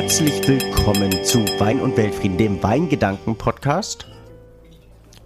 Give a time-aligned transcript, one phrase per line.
[0.00, 4.06] herzlich willkommen zu Wein und Weltfrieden, dem Weingedanken-Podcast.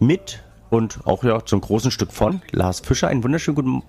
[0.00, 3.06] Mit und auch ja zum großen Stück von Lars Fischer.
[3.06, 3.82] Einen wunderschönen guten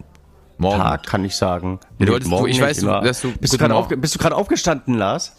[0.60, 0.78] Morgen.
[0.78, 1.80] Tag, kann ich sagen.
[1.98, 4.94] Nee, nee, morgen ich weiß, dass du, bist, du gerade auf, bist du gerade aufgestanden,
[4.94, 5.36] Lars?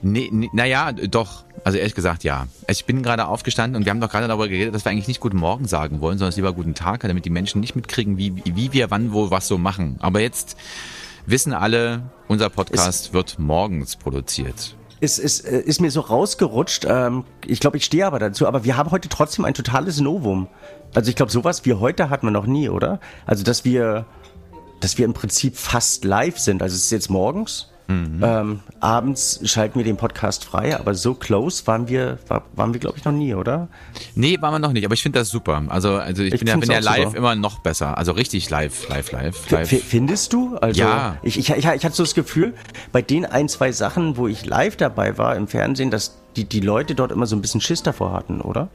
[0.00, 1.42] Nee, nee, naja, doch.
[1.64, 2.46] Also ehrlich gesagt, ja.
[2.68, 5.18] Ich bin gerade aufgestanden und wir haben doch gerade darüber geredet, dass wir eigentlich nicht
[5.18, 8.72] Guten Morgen sagen wollen, sondern lieber Guten Tag, damit die Menschen nicht mitkriegen, wie, wie
[8.72, 9.96] wir wann, wo, was so machen.
[9.98, 10.56] Aber jetzt
[11.30, 14.76] wissen alle, unser Podcast ist, wird morgens produziert.
[15.00, 16.86] Ist, ist, äh, ist mir so rausgerutscht.
[16.88, 18.46] Ähm, ich glaube, ich stehe aber dazu.
[18.46, 20.48] Aber wir haben heute trotzdem ein totales Novum.
[20.94, 22.98] Also ich glaube, sowas wie heute hatten wir noch nie, oder?
[23.26, 24.06] Also dass wir,
[24.80, 26.62] dass wir im Prinzip fast live sind.
[26.62, 28.20] Also es ist jetzt morgens Mhm.
[28.22, 32.80] Ähm, abends schalten wir den Podcast frei, aber so close waren wir, war, waren wir,
[32.80, 33.68] glaube ich, noch nie, oder?
[34.14, 35.62] Nee, waren wir noch nicht, aber ich finde das super.
[35.68, 37.16] Also, also ich, ich bin ja, bin ja live super.
[37.16, 37.96] immer noch besser.
[37.96, 39.50] Also richtig live, live, live.
[39.50, 39.72] live.
[39.72, 40.58] F findest du?
[40.58, 41.16] Also, ja.
[41.22, 42.52] Ich, ich, ich, ich hatte so das Gefühl,
[42.92, 46.60] bei den ein, zwei Sachen, wo ich live dabei war im Fernsehen, dass die, die
[46.60, 48.68] Leute dort immer so ein bisschen Schiss davor hatten, oder?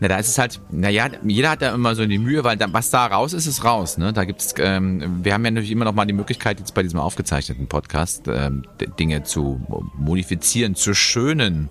[0.00, 2.72] Na, da ist es halt, naja, jeder hat da immer so die Mühe, weil da,
[2.72, 3.98] was da raus ist, ist raus.
[3.98, 4.14] Ne?
[4.14, 6.98] Da gibt's, ähm, wir haben ja natürlich immer noch mal die Möglichkeit, jetzt bei diesem
[6.98, 8.62] aufgezeichneten Podcast ähm,
[8.98, 9.60] Dinge zu
[9.98, 11.68] modifizieren, zu schönen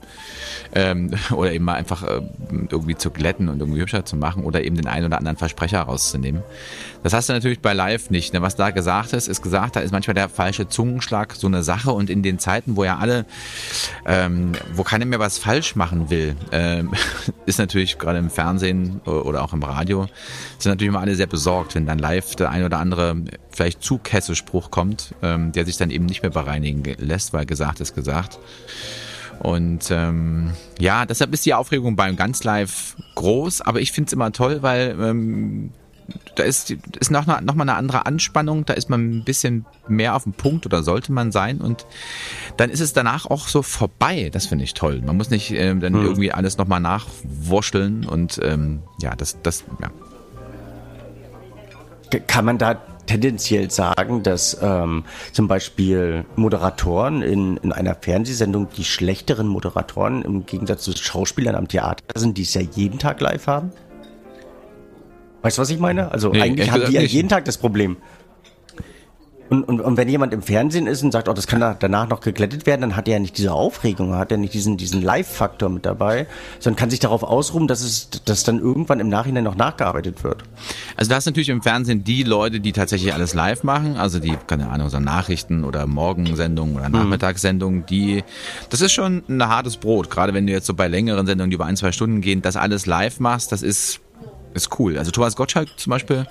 [0.76, 2.22] ähm, oder eben mal einfach äh,
[2.70, 5.82] irgendwie zu glätten und irgendwie hübscher zu machen oder eben den einen oder anderen Versprecher
[5.82, 6.44] rauszunehmen.
[7.02, 8.34] Das hast du natürlich bei Live nicht.
[8.34, 8.44] Ne?
[8.44, 11.92] Was da gesagt ist, ist gesagt, da ist manchmal der falsche Zungenschlag so eine Sache
[11.92, 13.26] und in den Zeiten, wo ja alle,
[14.06, 16.92] ähm, wo keiner mehr was falsch machen will, ähm,
[17.48, 20.08] ist natürlich gerade im Fernsehen oder auch im Radio,
[20.58, 23.16] sind natürlich immer alle sehr besorgt, wenn dann live der ein oder andere
[23.50, 27.82] vielleicht zu Kesselspruch kommt, ähm, der sich dann eben nicht mehr bereinigen lässt, weil gesagt
[27.82, 28.40] ist gesagt.
[29.40, 34.14] Und ähm, ja, deshalb ist die Aufregung beim ganz live groß, aber ich finde es
[34.14, 35.72] immer toll, weil ähm,
[36.36, 40.16] da ist, ist noch, noch mal eine andere Anspannung, da ist man ein bisschen mehr
[40.16, 41.86] auf dem Punkt oder sollte man sein und
[42.58, 44.30] dann ist es danach auch so vorbei.
[44.32, 45.02] Das finde ich toll.
[45.06, 46.04] Man muss nicht ähm, dann hm.
[46.04, 49.90] irgendwie alles nochmal nachwurschteln und ähm, ja, das, das, ja.
[52.26, 58.84] Kann man da tendenziell sagen, dass ähm, zum Beispiel Moderatoren in, in einer Fernsehsendung die
[58.84, 63.48] schlechteren Moderatoren im Gegensatz zu Schauspielern am Theater sind, die es ja jeden Tag live
[63.48, 63.72] haben?
[65.42, 66.12] Weißt du, was ich meine?
[66.12, 67.98] Also nee, eigentlich haben die ja jeden Tag das Problem.
[69.50, 72.08] Und, und, und wenn jemand im Fernsehen ist und sagt, oh, das kann da danach
[72.08, 75.02] noch geglättet werden, dann hat er ja nicht diese Aufregung, hat er nicht diesen, diesen
[75.02, 76.28] Live-Faktor mit dabei,
[76.60, 80.44] sondern kann sich darauf ausruhen, dass es dass dann irgendwann im Nachhinein noch nachgearbeitet wird.
[80.96, 84.38] Also da ist natürlich im Fernsehen die Leute, die tatsächlich alles live machen, also die,
[84.46, 86.96] keine Ahnung, so Nachrichten oder Morgensendungen oder mhm.
[86.96, 88.24] Nachmittagssendungen, die,
[88.70, 91.56] das ist schon ein hartes Brot, gerade wenn du jetzt so bei längeren Sendungen, die
[91.56, 94.00] über ein, zwei Stunden gehen, das alles live machst, das ist
[94.54, 94.98] ist cool.
[94.98, 96.26] Also Thomas Gottschalk zum Beispiel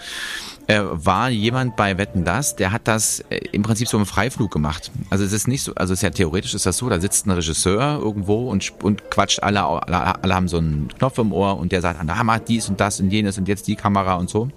[0.67, 4.51] äh, war jemand bei Wetten das, der hat das äh, im Prinzip so im Freiflug
[4.51, 4.91] gemacht.
[5.11, 7.27] Also es ist nicht so, also es ist ja theoretisch ist das so, da sitzt
[7.27, 11.59] ein Regisseur irgendwo und, und quatscht alle, alle, alle haben so einen Knopf im Ohr
[11.59, 14.29] und der sagt, na mach dies und das und jenes und jetzt die Kamera und
[14.29, 14.51] so.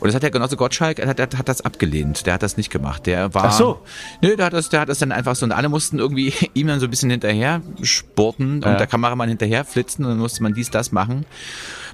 [0.00, 2.26] Und das hat der Genosse Gottschalk, hat, hat, hat das abgelehnt.
[2.26, 3.06] Der hat das nicht gemacht.
[3.06, 3.44] Der war.
[3.44, 3.80] Ach so.
[4.20, 5.46] Nö, der hat das, der hat das dann einfach so.
[5.46, 9.64] Und alle mussten irgendwie ihm dann so ein bisschen hinterher spurten und der Kameramann hinterher
[9.64, 11.24] flitzen und dann musste man dies, das machen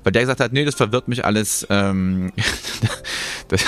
[0.02, 1.66] weil der gesagt hat, nee, das verwirrt mich alles.
[1.70, 2.32] Ähm,
[3.48, 3.64] das,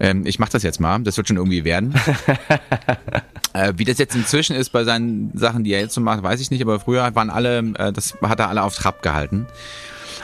[0.00, 1.94] ähm, ich mach das jetzt mal, das wird schon irgendwie werden.
[3.52, 6.40] äh, wie das jetzt inzwischen ist bei seinen Sachen, die er jetzt so macht, weiß
[6.40, 9.46] ich nicht, aber früher waren alle, äh, das hat er alle auf Trab gehalten.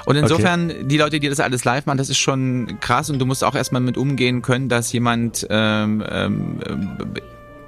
[0.06, 0.84] Und insofern, okay.
[0.84, 3.54] die Leute, die das alles live machen, das ist schon krass und du musst auch
[3.54, 6.60] erstmal mit umgehen können, dass jemand ähm, ähm,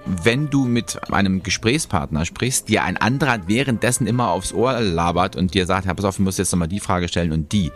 [0.05, 5.55] wenn du mit einem Gesprächspartner sprichst, dir ein anderer währenddessen immer aufs Ohr labert und
[5.55, 7.73] dir sagt, pass auf, du musst jetzt nochmal die Frage stellen und die.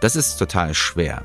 [0.00, 1.22] Das ist total schwer.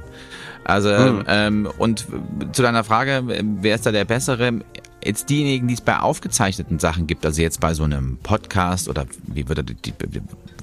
[0.64, 1.24] Also, mhm.
[1.28, 2.08] ähm, und
[2.54, 3.24] zu deiner Frage,
[3.62, 4.62] wer ist da der Bessere?
[5.04, 9.06] Jetzt diejenigen, die es bei aufgezeichneten Sachen gibt, also jetzt bei so einem Podcast oder
[9.28, 10.22] wie würde die, wie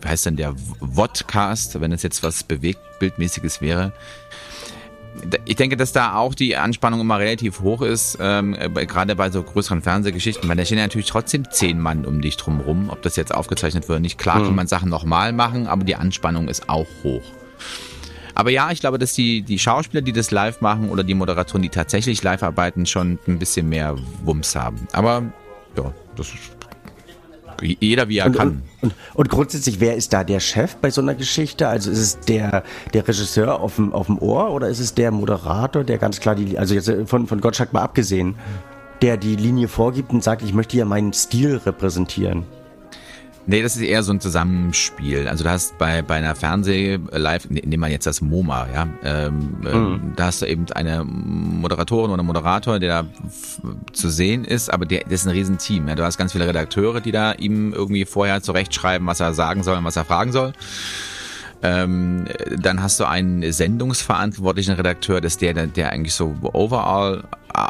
[0.09, 3.93] heißt denn der Vodcast, wenn es jetzt was bewegt, bildmäßiges wäre,
[5.45, 9.43] ich denke, dass da auch die Anspannung immer relativ hoch ist, ähm, gerade bei so
[9.43, 13.03] größeren Fernsehgeschichten, weil da stehen ja natürlich trotzdem zehn Mann um dich drum rum, ob
[13.03, 14.19] das jetzt aufgezeichnet wird oder nicht.
[14.19, 14.45] Klar mhm.
[14.47, 17.23] kann man Sachen nochmal machen, aber die Anspannung ist auch hoch.
[18.35, 21.63] Aber ja, ich glaube, dass die, die Schauspieler, die das live machen oder die Moderatoren,
[21.63, 24.87] die tatsächlich live arbeiten, schon ein bisschen mehr Wumms haben.
[24.93, 25.25] Aber
[25.77, 26.60] ja, das ist
[27.63, 28.49] jeder wie er und, kann.
[28.49, 31.69] Und, und, und, grundsätzlich, wer ist da der Chef bei so einer Geschichte?
[31.69, 35.11] Also ist es der, der Regisseur auf dem, auf dem Ohr oder ist es der
[35.11, 38.35] Moderator, der ganz klar die, also jetzt von, von Gottschalk mal abgesehen,
[39.03, 42.45] der die Linie vorgibt und sagt, ich möchte ja meinen Stil repräsentieren?
[43.51, 45.27] Nee, das ist eher so ein Zusammenspiel.
[45.27, 49.57] Also du hast bei, bei einer Fernseh-Live, ne, nehmen wir jetzt das MoMA, ja, ähm,
[49.61, 50.13] mhm.
[50.15, 53.09] da hast du eben eine Moderatorin oder Moderator, der da
[53.93, 55.89] zu sehen ist, aber der, das ist ein Riesenteam.
[55.89, 55.97] Ja.
[55.97, 59.79] Du hast ganz viele Redakteure, die da ihm irgendwie vorher zurechtschreiben, was er sagen soll
[59.79, 60.53] und was er fragen soll.
[61.61, 62.27] Ähm,
[62.57, 67.25] dann hast du einen sendungsverantwortlichen Redakteur, das ist der, der eigentlich so overall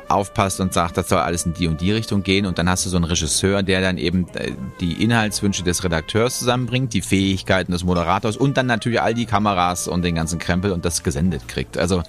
[0.09, 2.47] aufpasst und sagt, das soll alles in die und die Richtung gehen.
[2.47, 6.39] Und dann hast du so einen Regisseur, der dann eben äh, die Inhaltswünsche des Redakteurs
[6.39, 10.73] zusammenbringt, die Fähigkeiten des Moderators und dann natürlich all die Kameras und den ganzen Krempel
[10.73, 11.79] und das gesendet kriegt.
[11.79, 12.03] Also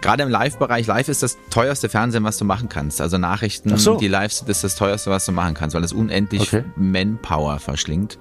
[0.00, 3.00] gerade im Live-Bereich, live ist das teuerste Fernsehen, was du machen kannst.
[3.00, 3.96] Also Nachrichten, so.
[3.96, 6.64] die live sind, ist das teuerste, was du machen kannst, weil es unendlich okay.
[6.76, 8.18] Manpower verschlingt.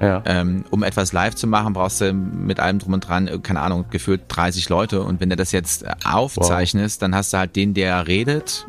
[0.00, 0.22] Ja.
[0.26, 3.60] Ähm, um etwas live zu machen, brauchst du mit allem drum und dran, äh, keine
[3.60, 5.02] Ahnung, gefühlt 30 Leute.
[5.02, 7.00] Und wenn du das jetzt äh, aufzeichnest, wow.
[7.00, 8.66] dann hast du halt den, der redet,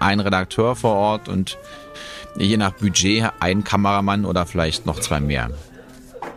[0.00, 1.58] einen Redakteur vor Ort und
[2.36, 5.50] je nach Budget einen Kameramann oder vielleicht noch zwei mehr.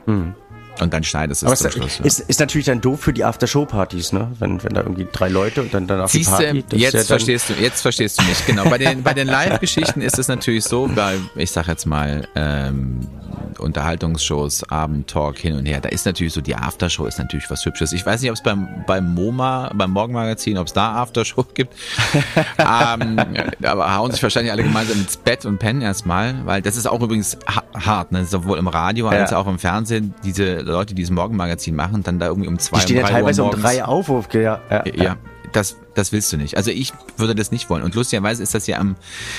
[0.05, 0.35] Hm.
[0.79, 1.99] Und dann schneidest du es zum Schluss.
[2.01, 2.25] Ist, ja.
[2.27, 4.31] ist natürlich dann doof für die After-Show-Partys, ne?
[4.39, 6.77] Wenn, wenn da irgendwie drei Leute und dann danach Siehste, die Party.
[6.77, 8.65] Jetzt ja verstehst du, jetzt verstehst du mich, genau.
[8.69, 13.07] Bei den, bei den Live-Geschichten ist es natürlich so, weil ich sag jetzt mal, ähm,
[13.59, 15.81] Unterhaltungsshows, Abendtalk hin und her.
[15.81, 17.93] Da ist natürlich so, die Aftershow ist natürlich was Hübsches.
[17.93, 21.73] Ich weiß nicht, ob es beim, beim MoMA, beim Morgenmagazin, ob es da Aftershow gibt.
[22.57, 23.19] ähm,
[23.63, 27.01] aber hauen sich wahrscheinlich alle gemeinsam ins Bett und pennen erstmal, weil das ist auch
[27.01, 27.37] übrigens
[27.73, 28.25] hart, ne?
[28.25, 29.19] sowohl im Radio ja.
[29.19, 30.13] als auch im Fernsehen.
[30.23, 33.43] Diese Leute, die dieses Morgenmagazin machen, dann da irgendwie um zwei, die stehen ja teilweise
[33.43, 34.09] um drei auf.
[34.33, 35.17] Ja, ja, ja.
[35.51, 36.57] Das, das willst du nicht.
[36.57, 37.83] Also ich würde das nicht wollen.
[37.83, 38.95] Und lustigerweise ist das ja am,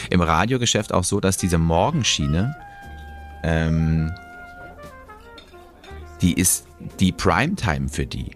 [0.09, 2.57] im Radiogeschäft auch so, dass diese Morgenschiene
[3.43, 4.13] ähm,
[6.21, 6.67] die ist
[7.01, 8.31] die Primetime für die.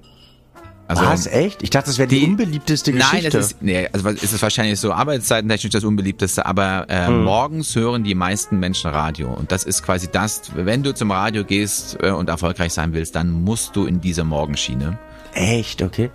[0.90, 1.62] Also, Was, echt?
[1.62, 3.16] Ich dachte, das wäre die, die, unbeliebteste Geschichte.
[3.16, 7.22] Nein, das ist, nee, also ist es wahrscheinlich so arbeitszeitentechnisch das unbeliebteste, aber äh, hm.
[7.22, 9.32] morgens hören die meisten Menschen Radio.
[9.32, 13.14] Und das ist quasi das, wenn du zum Radio gehst äh, und erfolgreich sein willst,
[13.14, 14.98] dann musst du in diese Morgenschiene.
[15.32, 15.80] Echt?
[15.80, 16.10] Okay.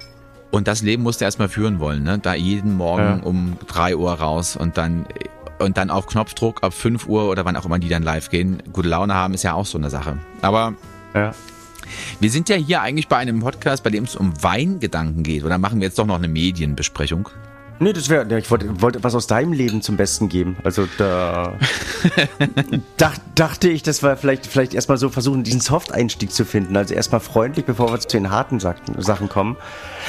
[0.52, 2.20] Und das Leben musst du erstmal führen wollen, ne?
[2.20, 3.24] Da jeden Morgen ja.
[3.24, 5.06] um drei Uhr raus und dann
[5.58, 8.62] und dann auf Knopfdruck ab 5 Uhr oder wann auch immer die dann live gehen.
[8.74, 10.18] Gute Laune haben ist ja auch so eine Sache.
[10.42, 10.74] Aber
[11.14, 11.32] ja.
[12.20, 15.44] Wir sind ja hier eigentlich bei einem Podcast, bei dem es um Weingedanken geht.
[15.44, 17.30] Oder machen wir jetzt doch noch eine Medienbesprechung?
[17.78, 20.56] Nee, das wäre, ich wollte, wollte was aus deinem Leben zum Besten geben.
[20.64, 21.58] Also da
[22.98, 26.78] dach, dachte ich, dass wir vielleicht, vielleicht erstmal so versuchen, diesen Soft-Einstieg zu finden.
[26.78, 29.58] Also erstmal freundlich, bevor wir zu den harten Sachen kommen.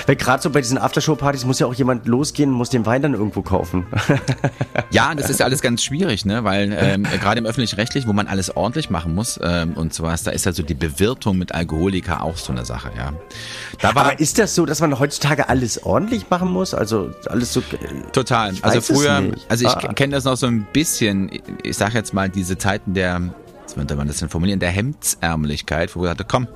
[0.06, 3.14] Weil gerade so bei diesen Aftershow-Partys muss ja auch jemand losgehen, muss den Wein dann
[3.14, 3.86] irgendwo kaufen.
[4.90, 6.44] ja, das ist ja alles ganz schwierig, ne?
[6.44, 10.30] Weil ähm, gerade im öffentlich-rechtlichen, wo man alles ordentlich machen muss ähm, und sowas, da
[10.30, 13.12] ist also die Bewirtung mit Alkoholika auch so eine Sache, ja.
[13.80, 16.74] Da war, Aber ist das so, dass man heutzutage alles ordentlich machen muss?
[16.74, 17.60] Also alles so.
[17.60, 18.54] Äh, Total.
[18.62, 19.92] Also früher, also ich ah.
[19.92, 21.30] kenne das noch so ein bisschen.
[21.62, 23.20] Ich sag jetzt mal diese Zeiten der,
[23.76, 26.48] könnte man das denn formulieren, der Hemdsärmlichkeit, wo wir sagte, komm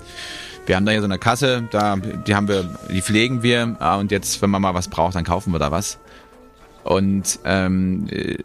[0.66, 3.96] wir haben da hier so eine Kasse, da, die haben wir, die pflegen wir ah,
[3.96, 5.98] und jetzt, wenn man mal was braucht, dann kaufen wir da was.
[6.84, 8.36] Und ähm, äh,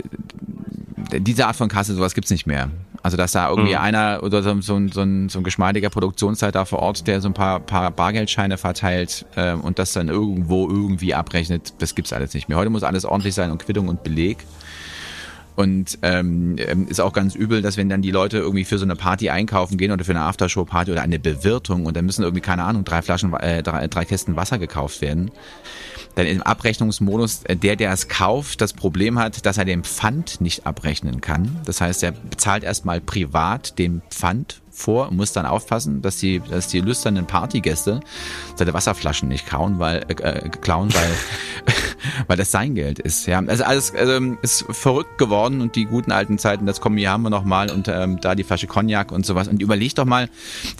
[1.19, 2.72] diese Art von Kasse, sowas gibt's nicht mehr.
[3.04, 3.81] Also dass da irgendwie mhm.
[3.81, 7.30] einer oder so, so, ein, so, ein, so ein geschmeidiger Produktionsleiter vor Ort, der so
[7.30, 12.33] ein paar, paar Bargeldscheine verteilt äh, und das dann irgendwo irgendwie abrechnet, das gibt's alles
[12.33, 12.57] nicht mehr.
[12.57, 14.39] Heute muss alles ordentlich sein und Quittung und Beleg.
[15.55, 18.83] Und ähm, ähm, ist auch ganz übel, dass wenn dann die Leute irgendwie für so
[18.83, 22.41] eine Party einkaufen gehen oder für eine Aftershow-Party oder eine Bewirtung und dann müssen irgendwie,
[22.41, 25.31] keine Ahnung, drei Flaschen, äh, drei, drei Kästen Wasser gekauft werden.
[26.15, 30.41] Dann im Abrechnungsmodus äh, der, der es kauft, das Problem hat, dass er den Pfand
[30.41, 31.59] nicht abrechnen kann.
[31.65, 36.39] Das heißt, er bezahlt erstmal privat den Pfand vor und muss dann aufpassen, dass die,
[36.39, 38.01] dass die lüsternen Partygäste
[38.55, 41.12] seine Wasserflaschen nicht kauen, weil, äh, klauen, weil,
[42.27, 43.25] weil das sein Geld ist.
[43.25, 47.11] Ja, also alles also, ist verrückt geworden und die guten alten Zeiten, das kommen hier
[47.11, 49.47] haben wir noch mal und ähm, da die Flasche Cognac und sowas.
[49.47, 50.29] Und überleg doch mal,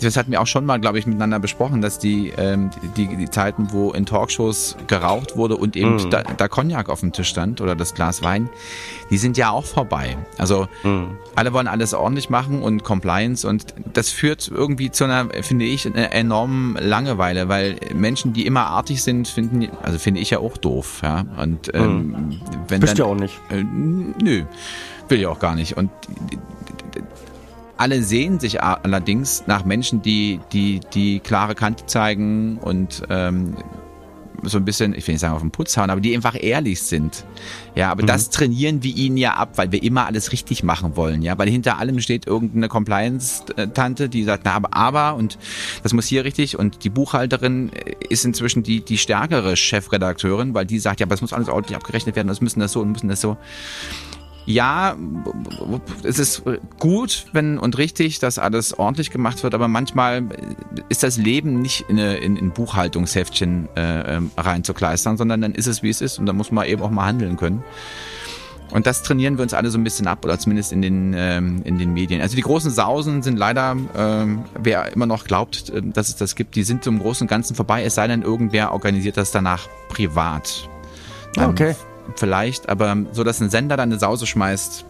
[0.00, 3.30] das hatten wir auch schon mal, glaube ich, miteinander besprochen, dass die, ähm, die, die
[3.30, 6.10] Zeiten, wo in Talkshows geraucht wurde und eben mhm.
[6.10, 8.48] da, da Cognac auf dem Tisch stand oder das Glas Wein,
[9.10, 10.16] die sind ja auch vorbei.
[10.38, 11.16] Also mhm.
[11.34, 15.86] alle wollen alles ordentlich machen und Compliance und das führt irgendwie zu einer, finde ich,
[15.86, 20.56] einer enormen Langeweile, weil Menschen, die immer artig sind, finden, also finde ich ja auch
[20.56, 21.42] doof, ja.
[21.42, 22.40] Und ähm, mhm.
[22.68, 23.38] wenn Bist dann, ja auch nicht.
[23.50, 24.44] Äh, nö,
[25.08, 25.76] will ich auch gar nicht.
[25.76, 25.90] Und
[27.76, 33.56] alle sehen sich allerdings nach Menschen, die die die klare Kante zeigen und ähm,
[34.42, 36.82] so ein bisschen, ich will nicht sagen auf den Putz hauen, aber die einfach ehrlich
[36.82, 37.24] sind.
[37.74, 38.06] Ja, aber mhm.
[38.06, 41.48] das trainieren wir ihnen ja ab, weil wir immer alles richtig machen wollen, ja, weil
[41.48, 45.38] hinter allem steht irgendeine Compliance-Tante, die sagt, na, aber, aber, und
[45.82, 47.70] das muss hier richtig, und die Buchhalterin
[48.08, 51.76] ist inzwischen die, die stärkere Chefredakteurin, weil die sagt, ja, aber es muss alles ordentlich
[51.76, 53.36] abgerechnet werden, das müssen das so und müssen das so.
[54.46, 54.96] Ja,
[56.04, 56.42] es ist
[56.78, 60.24] gut wenn und richtig, dass alles ordentlich gemacht wird, aber manchmal
[60.88, 65.82] ist das Leben nicht in, in, in Buchhaltungsheftchen äh, ähm, reinzukleistern, sondern dann ist es,
[65.82, 67.64] wie es ist und dann muss man eben auch mal handeln können.
[68.70, 71.62] Und das trainieren wir uns alle so ein bisschen ab, oder zumindest in den, ähm,
[71.64, 72.20] in den Medien.
[72.20, 76.34] Also die großen Sausen sind leider, ähm, wer immer noch glaubt, äh, dass es das
[76.34, 79.68] gibt, die sind im Großen und Ganzen vorbei, es sei denn, irgendwer organisiert das danach
[79.88, 80.68] privat.
[81.38, 81.74] Okay.
[82.14, 84.84] Vielleicht, aber so, dass ein Sender dann eine Sause schmeißt,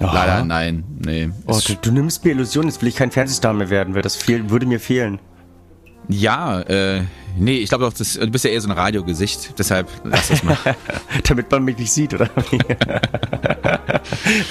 [0.00, 0.12] Aha.
[0.12, 0.84] leider nein.
[1.04, 1.30] Nee.
[1.46, 4.16] Oh, du, du, nimmst mir Illusionen, jetzt will ich kein Fernsehstar mehr werden, weil das
[4.16, 5.20] fehl, würde mir fehlen.
[6.08, 7.02] Ja, äh,
[7.36, 10.42] nee, ich glaube doch, das, du bist ja eher so ein Radiogesicht, deshalb lass das
[10.42, 10.56] mal.
[11.24, 12.30] Damit man mich nicht sieht, oder?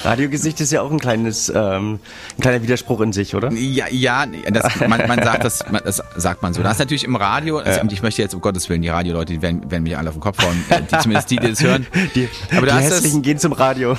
[0.04, 2.00] Radiogesicht ist ja auch ein kleines, ähm,
[2.38, 3.52] ein kleiner Widerspruch in sich, oder?
[3.52, 6.64] Ja, ja, das, man, man sagt das, man, das sagt man so.
[6.64, 7.86] Das ist natürlich im Radio, also, ja.
[7.92, 10.22] ich möchte jetzt, um Gottes Willen, die Radioleute, die werden, werden mich alle auf den
[10.22, 11.86] Kopf hauen, äh, die, zumindest die, die das hören.
[12.16, 13.98] Die, Aber die Hässlichen das, gehen zum Radio.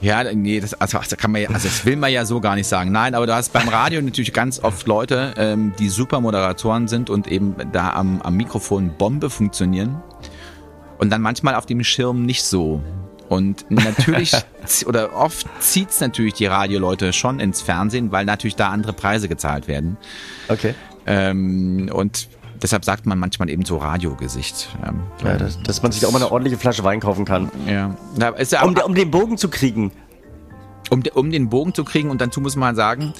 [0.00, 2.54] Ja, nee, das, also, das kann man ja, also das will man ja so gar
[2.54, 2.92] nicht sagen.
[2.92, 7.10] Nein, aber du hast beim Radio natürlich ganz oft Leute, ähm, die super Moderatoren sind
[7.10, 7.35] und eben
[7.72, 10.02] da am, am Mikrofon Bombe funktionieren.
[10.98, 12.82] Und dann manchmal auf dem Schirm nicht so.
[13.28, 14.32] Und natürlich,
[14.86, 19.68] oder oft zieht's natürlich die Radioleute schon ins Fernsehen, weil natürlich da andere Preise gezahlt
[19.68, 19.96] werden.
[20.48, 20.74] Okay.
[21.06, 22.28] Ähm, und
[22.62, 24.68] deshalb sagt man manchmal eben so Radiogesicht.
[24.86, 27.50] Ähm, ja, dass, dass, man sich auch mal eine ordentliche Flasche Wein kaufen kann.
[27.66, 27.96] Ja.
[28.16, 29.92] ja um, um, den Bogen zu kriegen.
[30.90, 33.12] Um, um, den Bogen zu kriegen und dazu muss man sagen,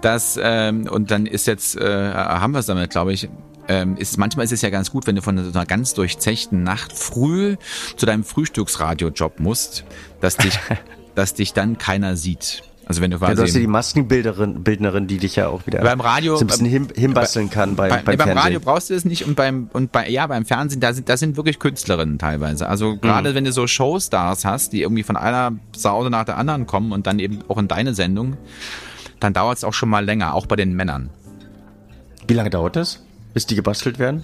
[0.00, 3.28] dass, ähm, und dann ist jetzt, äh, haben wir es damit, glaube ich,
[3.68, 6.62] ähm, ist, manchmal ist es ja ganz gut, wenn du von so einer ganz durchzechten
[6.62, 7.56] Nacht früh
[7.96, 9.84] zu deinem Frühstücksradiojob musst,
[10.20, 10.58] dass dich,
[11.14, 12.62] dass dich dann keiner sieht.
[12.88, 15.66] Also wenn du quasi ja, du hast ja die Maskenbildnerin, Bildnerin, die dich ja auch
[15.66, 18.90] wieder beim Radio so ein bisschen hin, hinbasteln kann bei, bei, beim, beim Radio brauchst
[18.90, 21.58] du es nicht und beim und bei ja beim Fernsehen da sind da sind wirklich
[21.58, 22.68] Künstlerinnen teilweise.
[22.68, 23.34] Also gerade mhm.
[23.34, 27.08] wenn du so Showstars hast, die irgendwie von einer Sause nach der anderen kommen und
[27.08, 28.36] dann eben auch in deine Sendung,
[29.18, 31.10] dann dauert es auch schon mal länger, auch bei den Männern.
[32.28, 34.22] Wie lange dauert das, bis die gebastelt werden?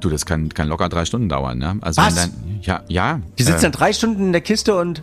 [0.00, 1.76] Du, das kann, kann locker drei Stunden dauern, ne?
[1.82, 2.14] Also Was?
[2.14, 2.30] Dann,
[2.62, 3.20] ja, ja.
[3.38, 5.02] Die sitzen äh, dann drei Stunden in der Kiste und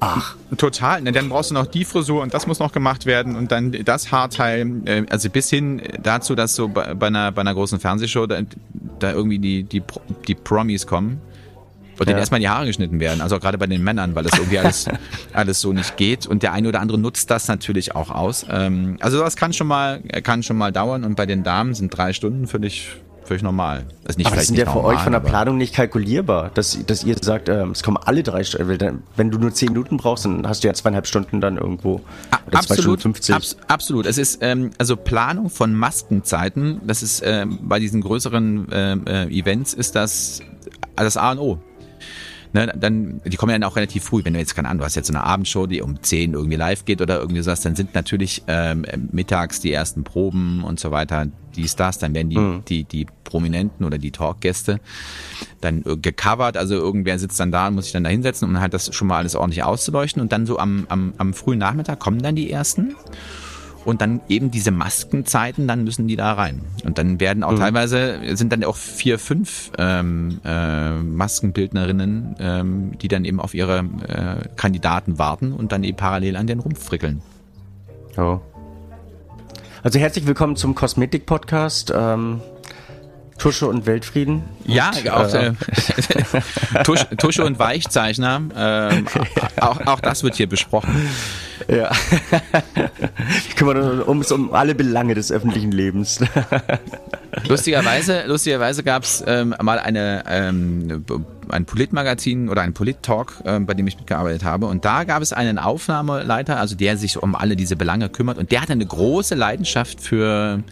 [0.00, 0.36] Ach.
[0.56, 1.02] Total.
[1.02, 3.72] Ne, dann brauchst du noch die Frisur und das muss noch gemacht werden und dann
[3.84, 4.82] das Haarteil.
[4.84, 8.40] Äh, also bis hin dazu, dass so bei, bei, einer, bei einer großen Fernsehshow da,
[8.98, 9.82] da irgendwie die, die,
[10.26, 11.20] die Promis kommen
[11.98, 12.12] und ja.
[12.12, 13.20] denen erstmal die Haare geschnitten werden.
[13.20, 14.86] Also gerade bei den Männern, weil das irgendwie alles,
[15.32, 16.26] alles so nicht geht.
[16.26, 18.46] Und der eine oder andere nutzt das natürlich auch aus.
[18.48, 21.96] Ähm, also das kann schon mal, kann schon mal dauern und bei den Damen sind
[21.96, 22.96] drei Stunden völlig
[23.28, 23.84] völlig normal.
[24.02, 26.50] Das ist nicht aber das sind ja für normal, euch von der Planung nicht kalkulierbar,
[26.54, 29.02] dass, dass ihr sagt, äh, es kommen alle drei Stunden.
[29.16, 32.00] Wenn du nur zehn Minuten brauchst, dann hast du ja zweieinhalb Stunden dann irgendwo.
[32.46, 34.06] Oder absolut, abs absolut.
[34.06, 36.80] Es ist ähm, also Planung von Maskenzeiten.
[36.84, 40.40] Das ist äh, bei diesen größeren äh, äh, Events ist das
[40.96, 41.58] das A und O.
[42.52, 44.24] Ne, dann, die kommen ja dann auch relativ früh.
[44.24, 46.56] Wenn du jetzt, keine Ahnung, du hast jetzt so eine Abendshow, die um 10 irgendwie
[46.56, 50.90] live geht oder irgendwie sowas, dann sind natürlich ähm, mittags die ersten Proben und so
[50.90, 51.26] weiter,
[51.56, 52.62] die Stars, dann werden die, mhm.
[52.66, 54.80] die, die Prominenten oder die Talkgäste
[55.60, 58.72] dann gecovert, also irgendwer sitzt dann da und muss sich dann da hinsetzen, um halt
[58.74, 62.22] das schon mal alles ordentlich auszuleuchten und dann so am, am, am frühen Nachmittag kommen
[62.22, 62.94] dann die ersten
[63.88, 66.60] und dann eben diese Maskenzeiten, dann müssen die da rein.
[66.84, 67.60] Und dann werden auch mhm.
[67.60, 73.78] teilweise, sind dann auch vier, fünf ähm, äh, Maskenbildnerinnen, ähm, die dann eben auf ihre
[73.78, 77.22] äh, Kandidaten warten und dann eben parallel an den Rumpf frickeln.
[78.18, 78.40] Oh.
[79.82, 81.90] Also herzlich willkommen zum Kosmetik-Podcast.
[81.96, 82.42] Ähm,
[83.38, 84.42] Tusche und Weltfrieden.
[84.66, 85.52] Ja, und, auch äh,
[86.84, 88.42] Tusch, Tusche und Weichzeichner.
[88.56, 89.06] Ähm,
[89.60, 91.08] auch, auch das wird hier besprochen.
[91.68, 91.90] Ja.
[92.74, 96.20] Wir kümmern uns um alle Belange des öffentlichen Lebens.
[97.46, 101.04] lustigerweise, lustigerweise gab es ähm, mal eine, ähm,
[101.48, 104.66] ein Politmagazin oder ein Polit-Talk, ähm, bei dem ich mitgearbeitet habe.
[104.66, 108.38] Und da gab es einen Aufnahmeleiter, also der sich um alle diese Belange kümmert.
[108.38, 110.62] Und der hatte eine große Leidenschaft für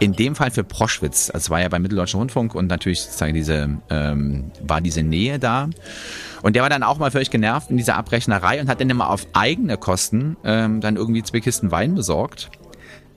[0.00, 1.30] in dem Fall für Proschwitz.
[1.32, 5.68] Also war ja beim Mitteldeutschen Rundfunk und natürlich sozusagen diese, ähm, war diese Nähe da.
[6.42, 9.10] Und der war dann auch mal völlig genervt in dieser Abrechnerei und hat dann immer
[9.10, 12.50] auf eigene Kosten ähm, dann irgendwie zwei Kisten Wein besorgt.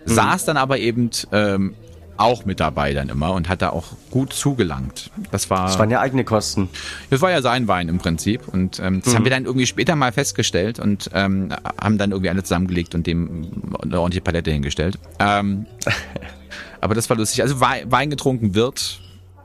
[0.05, 0.11] Mhm.
[0.11, 1.75] Saß dann aber eben ähm,
[2.17, 5.09] auch mit dabei dann immer und hat da auch gut zugelangt.
[5.31, 5.65] Das war.
[5.65, 6.69] Das waren ja eigene Kosten.
[7.09, 9.17] Das war ja sein Wein im Prinzip und ähm, das mhm.
[9.17, 11.49] haben wir dann irgendwie später mal festgestellt und ähm,
[11.81, 14.99] haben dann irgendwie alle zusammengelegt und dem eine ordentliche Palette hingestellt.
[15.19, 15.65] Ähm,
[16.81, 17.41] Aber das war lustig.
[17.41, 18.99] Also Wein getrunken wird,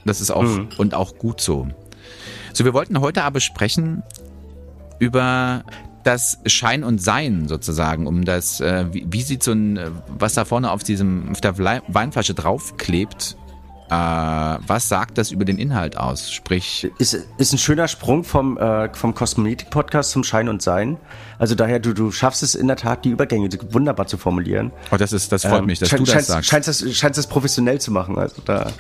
[0.05, 0.69] das ist auch mhm.
[0.79, 1.69] und auch gut so.
[2.53, 4.03] So, wir wollten heute aber sprechen
[4.99, 5.65] über
[6.05, 10.45] das Schein und Sein sozusagen, um das, äh, wie, wie, sieht so ein, was da
[10.45, 13.37] vorne auf diesem, auf der Weinflasche draufklebt,
[13.89, 13.95] Äh,
[14.67, 16.31] was sagt das über den Inhalt aus?
[16.33, 16.91] Sprich.
[16.99, 20.97] Ist, ist ein schöner Sprung vom, äh, vom Kosmetik-Podcast zum Schein und Sein.
[21.39, 24.73] Also daher, du, du schaffst es in der Tat, die Übergänge wunderbar zu formulieren.
[24.91, 26.49] Oh, das ist, das freut ähm, mich, dass du das scheinst, sagst.
[26.49, 28.19] Scheinst das, scheinst das professionell zu machen.
[28.19, 28.73] Also da.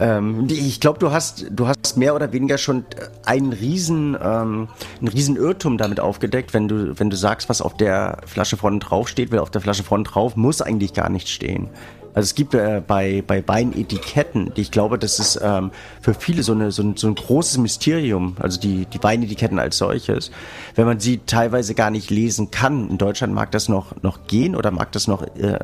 [0.00, 2.86] Ähm, ich glaube, du hast, du hast mehr oder weniger schon
[3.26, 7.76] einen riesen, ähm, einen riesen Irrtum damit aufgedeckt, wenn du, wenn du sagst, was auf
[7.76, 11.28] der Flasche vorne drauf steht, weil auf der Flasche vorne drauf muss eigentlich gar nicht
[11.28, 11.68] stehen.
[12.12, 16.42] Also es gibt äh, bei, bei Weinetiketten, die ich glaube, das ist ähm, für viele
[16.42, 20.30] so, eine, so, ein, so ein großes Mysterium, also die, die Weinetiketten als solches.
[20.74, 24.56] Wenn man sie teilweise gar nicht lesen kann, in Deutschland mag das noch, noch gehen
[24.56, 25.58] oder mag das noch äh,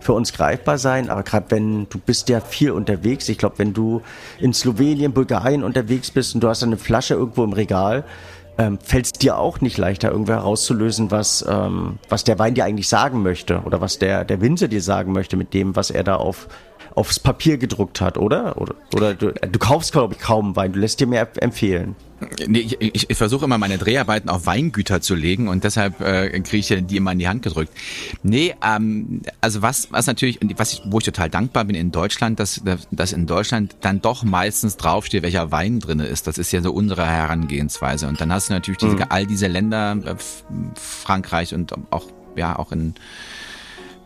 [0.00, 3.72] für uns greifbar sein, aber gerade wenn, du bist ja viel unterwegs, ich glaube, wenn
[3.72, 4.02] du
[4.38, 8.04] in Slowenien, Bulgarien unterwegs bist und du hast eine Flasche irgendwo im Regal,
[8.60, 12.66] ähm, fällt es dir auch nicht leichter, irgendwie herauszulösen, was, ähm, was der Wein dir
[12.66, 16.04] eigentlich sagen möchte oder was der, der Winzer dir sagen möchte mit dem, was er
[16.04, 16.46] da auf,
[16.94, 18.60] aufs Papier gedruckt hat, oder?
[18.60, 21.96] Oder, oder du, du kaufst, glaube ich, kaum Wein, du lässt dir mehr empfehlen.
[22.46, 26.28] Nee, ich, ich, ich versuche immer meine Dreharbeiten auf Weingüter zu legen und deshalb äh,
[26.40, 27.72] kriege ich die immer in die Hand gedrückt.
[28.22, 32.38] Nee, ähm, also was, was natürlich, was ich, wo ich total dankbar bin in Deutschland,
[32.38, 36.26] dass, dass in Deutschland dann doch meistens draufsteht, welcher Wein drinne ist.
[36.26, 38.06] Das ist ja so unsere Herangehensweise.
[38.06, 39.04] Und dann hast du natürlich diese, mhm.
[39.08, 40.14] all diese Länder, äh,
[40.74, 42.06] Frankreich und auch,
[42.36, 42.94] ja, auch in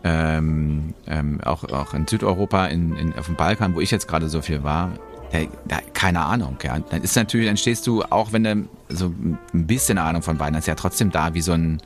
[0.07, 4.29] ähm, ähm, auch, auch in Südeuropa, in, in, auf dem Balkan, wo ich jetzt gerade
[4.29, 4.91] so viel war,
[5.33, 6.77] ja, keine Ahnung, ja.
[6.79, 10.55] Dann ist natürlich, dann stehst du, auch wenn du so ein bisschen Ahnung von Wein
[10.55, 11.81] hast, ja trotzdem da wie so ein,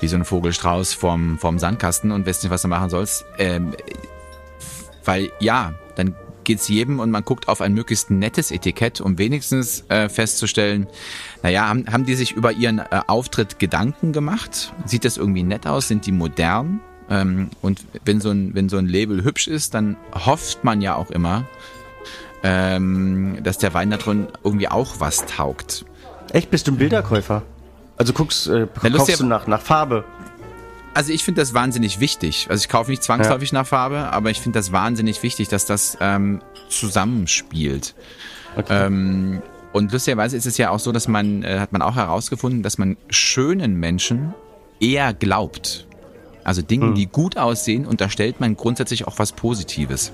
[0.00, 3.26] wie so ein Vogelstrauß vom, vom Sandkasten und weißt nicht, was du machen sollst.
[3.38, 3.74] Ähm,
[5.04, 9.84] weil ja, dann geht's jedem und man guckt auf ein möglichst nettes Etikett, um wenigstens
[9.90, 10.86] äh, festzustellen,
[11.42, 14.72] naja, haben, haben die sich über ihren äh, Auftritt Gedanken gemacht?
[14.86, 15.88] Sieht das irgendwie nett aus?
[15.88, 16.80] Sind die modern?
[17.10, 20.94] Ähm, und wenn so, ein, wenn so ein Label hübsch ist, dann hofft man ja
[20.96, 21.44] auch immer,
[22.42, 25.84] ähm, dass der Wein da drin irgendwie auch was taugt.
[26.32, 27.42] Echt, bist du ein Bilderkäufer?
[27.96, 30.04] Also guckst, äh, Na, kaufst du nach, nach Farbe?
[30.94, 32.46] Also ich finde das wahnsinnig wichtig.
[32.50, 33.60] Also ich kaufe nicht zwangsläufig ja.
[33.60, 37.94] nach Farbe, aber ich finde das wahnsinnig wichtig, dass das ähm, zusammenspielt.
[38.56, 38.86] Okay.
[38.86, 42.62] Ähm, und lustigerweise ist es ja auch so, dass man, äh, hat man auch herausgefunden,
[42.62, 44.34] dass man schönen Menschen
[44.80, 45.87] eher glaubt.
[46.48, 46.94] Also Dingen, hm.
[46.94, 50.12] die gut aussehen, unterstellt man grundsätzlich auch was Positives.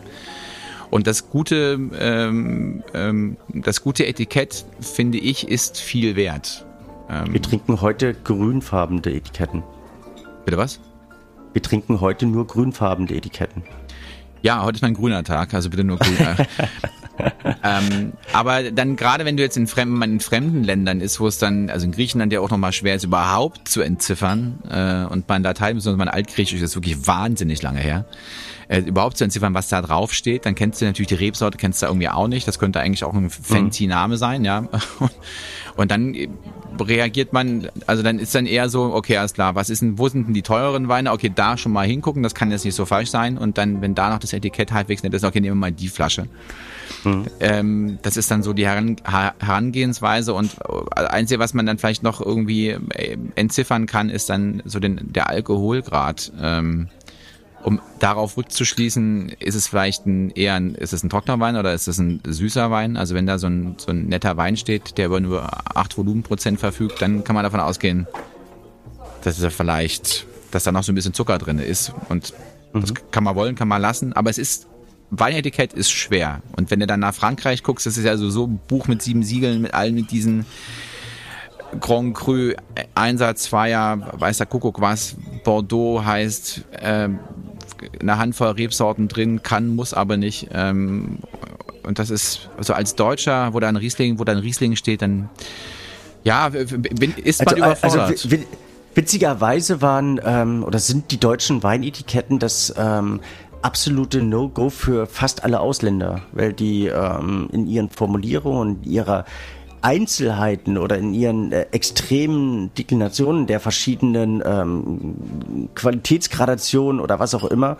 [0.90, 6.66] Und das gute, ähm, ähm, das gute Etikett, finde ich, ist viel wert.
[7.08, 9.62] Ähm, Wir trinken heute grünfarbene Etiketten.
[10.44, 10.80] Bitte was?
[11.52, 13.62] Wir trinken heute nur grünfarbene Etiketten.
[14.42, 16.16] Ja, heute ist mein grüner Tag, also bitte nur grün.
[17.62, 21.38] ähm, aber dann gerade wenn du jetzt in fremden, in fremden Ländern ist, wo es
[21.38, 25.42] dann, also in Griechenland ja auch nochmal schwer ist, überhaupt zu entziffern äh, und mein
[25.42, 28.04] Latein, besonders mein Altgriechisch ist wirklich wahnsinnig lange her
[28.74, 30.46] äh, überhaupt zu entziffern, was da drauf steht.
[30.46, 32.48] Dann kennst du natürlich die Rebsorte, kennst du irgendwie auch nicht.
[32.48, 34.68] Das könnte eigentlich auch ein fancy Name sein, ja.
[35.76, 36.14] Und dann
[36.80, 40.08] reagiert man, also dann ist dann eher so, okay, alles klar, was ist denn, wo
[40.08, 41.12] sind denn die teureren Weine?
[41.12, 43.38] Okay, da schon mal hingucken, das kann jetzt nicht so falsch sein.
[43.38, 45.88] Und dann, wenn da noch das Etikett halbwegs nett ist, okay, nehmen wir mal die
[45.88, 46.26] Flasche.
[47.04, 47.26] Mhm.
[47.40, 50.56] Ähm, das ist dann so die Heran Herangehensweise und
[50.96, 55.12] äh, einzige, was man dann vielleicht noch irgendwie äh, entziffern kann, ist dann so den,
[55.12, 56.32] der Alkoholgrad.
[56.40, 56.88] Ähm,
[57.64, 61.72] um darauf rückzuschließen, ist es vielleicht ein, eher ein, ist es ein trockener Wein oder
[61.72, 62.96] ist es ein süßer Wein?
[62.96, 66.60] Also wenn da so ein, so ein netter Wein steht, der über nur 8 Volumenprozent
[66.60, 68.06] verfügt, dann kann man davon ausgehen,
[69.22, 71.92] dass er vielleicht, dass da noch so ein bisschen Zucker drin ist.
[72.10, 72.34] Und
[72.74, 72.82] mhm.
[72.82, 74.12] das kann man wollen, kann man lassen.
[74.12, 74.66] Aber es ist,
[75.10, 76.42] Weinetikett ist schwer.
[76.56, 79.00] Und wenn du dann nach Frankreich guckst, das ist ja so, so ein Buch mit
[79.00, 80.44] sieben Siegeln, mit allen mit diesen
[81.80, 82.52] Grand Cru,
[82.94, 87.08] Einsatz, Zweier, weißer Kuckuck was, Bordeaux heißt, äh,
[88.00, 90.48] eine Handvoll Rebsorten drin, kann, muss aber nicht.
[90.52, 91.18] Ähm,
[91.82, 95.02] und das ist, also als Deutscher, wo da ein Riesling, wo da ein Riesling steht,
[95.02, 95.28] dann
[96.22, 98.10] ja, ist man also, überfordert.
[98.10, 98.28] Also,
[98.94, 103.20] witzigerweise waren ähm, oder sind die deutschen Weinetiketten das ähm,
[103.62, 109.24] absolute No-Go für fast alle Ausländer, weil die ähm, in ihren Formulierungen und ihrer
[109.84, 117.76] Einzelheiten oder in ihren äh, extremen Deklinationen der verschiedenen ähm, Qualitätsgradationen oder was auch immer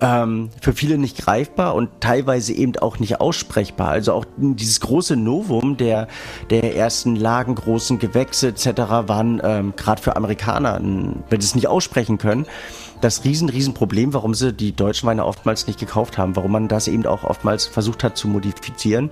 [0.00, 3.88] ähm, für viele nicht greifbar und teilweise eben auch nicht aussprechbar.
[3.88, 6.06] Also auch dieses große Novum der,
[6.50, 8.66] der ersten Lagen, großen Gewächse etc.
[9.08, 12.46] waren ähm, gerade für Amerikaner, wenn sie es nicht aussprechen können,
[13.00, 16.68] das riesen, riesen Problem, warum sie die deutschen Weine oftmals nicht gekauft haben, warum man
[16.68, 19.10] das eben auch oftmals versucht hat zu modifizieren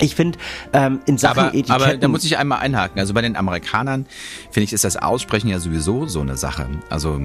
[0.00, 0.38] Ich finde,
[0.72, 1.72] ähm, in Sachen aber, Etiketten...
[1.72, 2.98] Aber da muss ich einmal einhaken.
[2.98, 4.06] Also bei den Amerikanern,
[4.50, 6.66] finde ich, ist das Aussprechen ja sowieso so eine Sache.
[6.88, 7.20] Also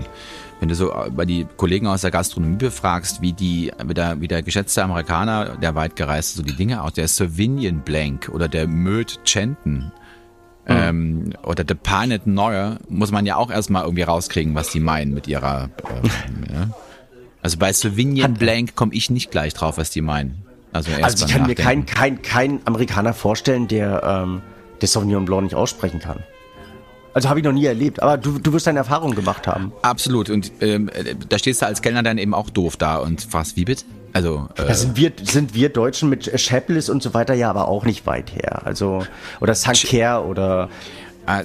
[0.59, 4.27] wenn du so bei die Kollegen aus der Gastronomie befragst, wie die, wie der, wie
[4.27, 8.67] der geschätzte Amerikaner, der weit gereist so die Dinge aus, der Sauvignon Blank oder der
[8.67, 9.91] Möd Chanton,
[10.67, 10.75] Mhm.
[10.75, 15.13] Ähm, oder The Panet Neuer muss man ja auch erstmal irgendwie rauskriegen, was die meinen
[15.13, 15.69] mit ihrer.
[15.89, 16.69] Ähm, ja.
[17.41, 20.44] Also bei Sauvignon Blank komme ich nicht gleich drauf, was die meinen.
[20.75, 21.61] Also, erst also ich kann nachdenken.
[21.61, 24.41] mir keinen kein, kein Amerikaner vorstellen, der, ähm,
[24.81, 26.21] der Sauvignon Blanc nicht aussprechen kann.
[27.13, 29.71] Also habe ich noch nie erlebt, aber du, du wirst deine Erfahrung gemacht haben.
[29.83, 30.29] Absolut.
[30.29, 30.89] Und ähm,
[31.29, 33.85] da stehst du als Kellner dann eben auch doof da und fragst, wie bitte?
[34.11, 37.69] Also äh, da sind wir sind wir Deutschen mit Chaplis und so weiter ja aber
[37.69, 38.65] auch nicht weit her.
[38.65, 39.05] Also
[39.39, 40.69] oder Sanker oder
[41.25, 41.41] Ah,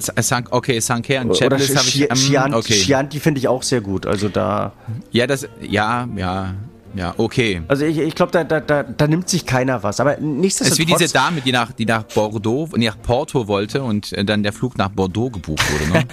[0.51, 2.01] okay, Sanker und Chaplis habe ich.
[2.01, 2.73] Ähm, okay.
[2.73, 4.05] Chianti finde ich auch sehr gut.
[4.05, 4.73] Also da.
[5.11, 6.53] Ja, das, ja, ja.
[6.93, 7.61] Ja, okay.
[7.67, 9.99] Also ich, ich glaube, da, da, da, da nimmt sich keiner was.
[9.99, 10.79] Aber nichtsdestotrotz...
[10.79, 14.25] Es ist wie diese Dame, die nach, die nach Bordeaux, nach Porto wollte und äh,
[14.25, 15.91] dann der Flug nach Bordeaux gebucht wurde.
[15.91, 16.05] Ne?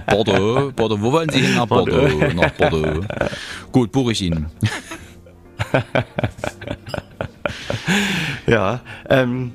[0.06, 1.56] Bordeaux, Bordeaux, wo wollen Sie hin?
[1.56, 3.04] Nach Bordeaux, nach Bordeaux.
[3.72, 4.46] Gut, buche ich Ihnen.
[8.46, 9.52] ja, ähm,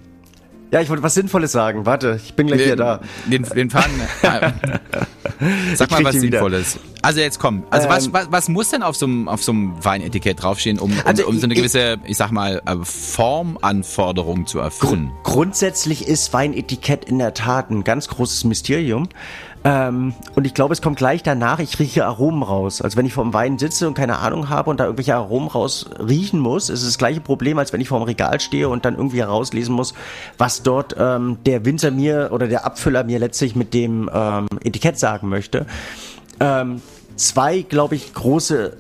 [0.71, 1.85] ja, ich wollte was Sinnvolles sagen.
[1.85, 2.99] Warte, ich bin gleich den, wieder da.
[3.25, 4.01] Den, den Faden.
[5.39, 6.75] Äh, sag mal was Sinnvolles.
[6.75, 6.85] Wieder.
[7.01, 7.63] Also jetzt komm.
[7.69, 10.79] Also ähm, was, was, was muss denn auf so einem auf so einem Weinetikett draufstehen,
[10.79, 15.11] um, um, also um so eine gewisse, ich, ich sag mal, äh, Formanforderung zu erfüllen?
[15.23, 19.07] Grundsätzlich ist Weinetikett in der Tat ein ganz großes Mysterium.
[19.63, 22.81] Ähm, und ich glaube, es kommt gleich danach, ich rieche Aromen raus.
[22.81, 25.89] Also wenn ich vorm Wein sitze und keine Ahnung habe und da irgendwelche Aromen raus
[25.99, 28.95] riechen muss, ist es das gleiche Problem, als wenn ich vorm Regal stehe und dann
[28.95, 29.93] irgendwie herauslesen muss,
[30.37, 34.97] was dort ähm, der Winzer mir oder der Abfüller mir letztlich mit dem ähm, Etikett
[34.97, 35.65] sagen möchte.
[36.39, 36.81] Ähm,
[37.17, 38.77] zwei, glaube ich, große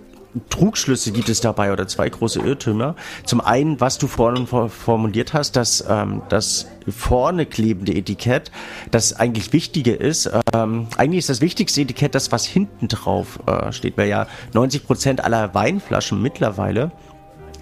[0.49, 2.95] Trugschlüsse gibt es dabei oder zwei große Irrtümer.
[3.25, 8.51] Zum einen, was du vorhin formuliert hast, dass ähm, das vorne klebende Etikett
[8.91, 10.29] das eigentlich Wichtige ist.
[10.53, 14.85] Ähm, eigentlich ist das wichtigste Etikett das, was hinten drauf äh, steht, weil ja 90
[14.85, 16.91] Prozent aller Weinflaschen mittlerweile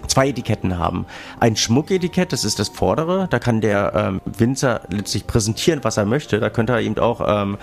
[0.06, 1.06] zwei Etiketten haben.
[1.38, 6.06] Ein Schmucketikett, das ist das vordere, da kann der ähm, Winzer letztlich präsentieren, was er
[6.06, 6.40] möchte.
[6.40, 7.58] Da könnte er eben auch ähm,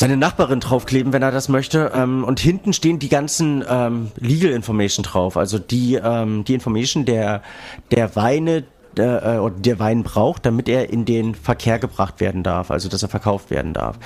[0.00, 1.92] seine Nachbarin draufkleben, wenn er das möchte.
[1.94, 7.04] Ähm, und hinten stehen die ganzen ähm, Legal Information drauf, also die, ähm, die Information
[7.04, 7.42] der,
[7.90, 8.64] der Weine,
[8.96, 13.02] äh, oder der Wein braucht, damit er in den Verkehr gebracht werden darf, also dass
[13.02, 13.98] er verkauft werden darf.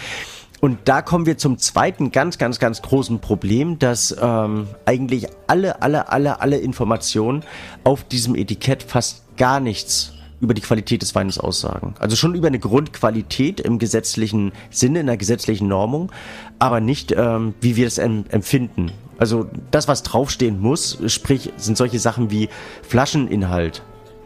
[0.61, 5.81] Und da kommen wir zum zweiten ganz, ganz, ganz großen Problem, dass ähm, eigentlich alle,
[5.81, 7.45] alle, alle, alle Informationen
[7.85, 10.14] auf diesem Etikett fast gar nichts
[10.45, 11.95] über die Qualität des Weines aussagen.
[11.99, 16.13] Also schon über eine Grundqualität im gesetzlichen Sinne, in der gesetzlichen Normung,
[16.59, 18.93] aber nicht, ähm, wie wir es empfinden.
[19.19, 22.49] Also das, was draufstehen muss, sprich, sind solche Sachen wie
[22.83, 23.83] Flascheninhalt,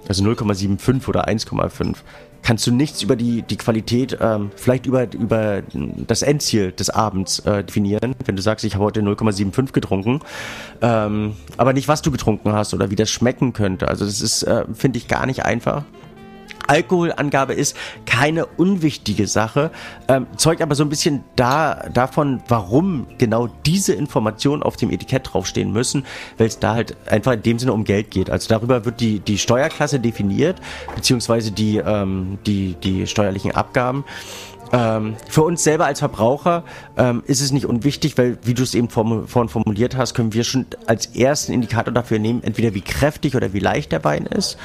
[0.09, 1.96] also 0,75 oder 1,5
[2.42, 7.40] kannst du nichts über die, die Qualität, ähm, vielleicht über, über das Endziel des Abends
[7.40, 8.14] äh, definieren.
[8.24, 10.20] Wenn du sagst, ich habe heute 0,75 getrunken,
[10.81, 13.88] ähm, aber nicht, was du getrunken hast oder wie das schmecken könnte.
[13.88, 15.85] Also das ist, äh, finde ich, gar nicht einfach.
[16.68, 17.76] Alkoholangabe ist
[18.07, 19.70] keine unwichtige Sache,
[20.07, 25.33] ähm, zeugt aber so ein bisschen da, davon, warum genau diese Informationen auf dem Etikett
[25.33, 26.04] draufstehen müssen,
[26.37, 28.31] weil es da halt einfach in dem Sinne um Geld geht.
[28.31, 30.61] Also darüber wird die, die Steuerklasse definiert,
[30.94, 34.04] beziehungsweise die, ähm, die, die steuerlichen Abgaben.
[34.72, 36.62] Ähm, für uns selber als Verbraucher
[36.96, 40.44] ähm, ist es nicht unwichtig, weil, wie du es eben vorhin formuliert hast, können wir
[40.44, 44.59] schon als ersten Indikator dafür nehmen, entweder wie kräftig oder wie leicht der Wein ist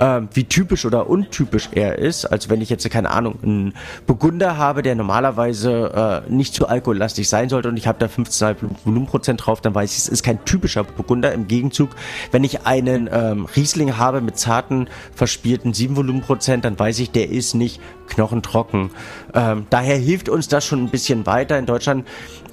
[0.00, 2.24] ähm, wie typisch oder untypisch er ist.
[2.26, 3.74] Also wenn ich jetzt, keine Ahnung, einen
[4.06, 8.56] Burgunder habe, der normalerweise äh, nicht zu alkohollastig sein sollte und ich habe da 15,5
[8.84, 11.32] Volumenprozent drauf, dann weiß ich, es ist kein typischer Burgunder.
[11.32, 11.90] Im Gegenzug,
[12.30, 17.30] wenn ich einen ähm, Riesling habe mit zarten, verspielten 7 Volumenprozent, dann weiß ich, der
[17.30, 18.90] ist nicht knochentrocken.
[19.34, 21.58] Ähm, daher hilft uns das schon ein bisschen weiter.
[21.58, 22.06] In Deutschland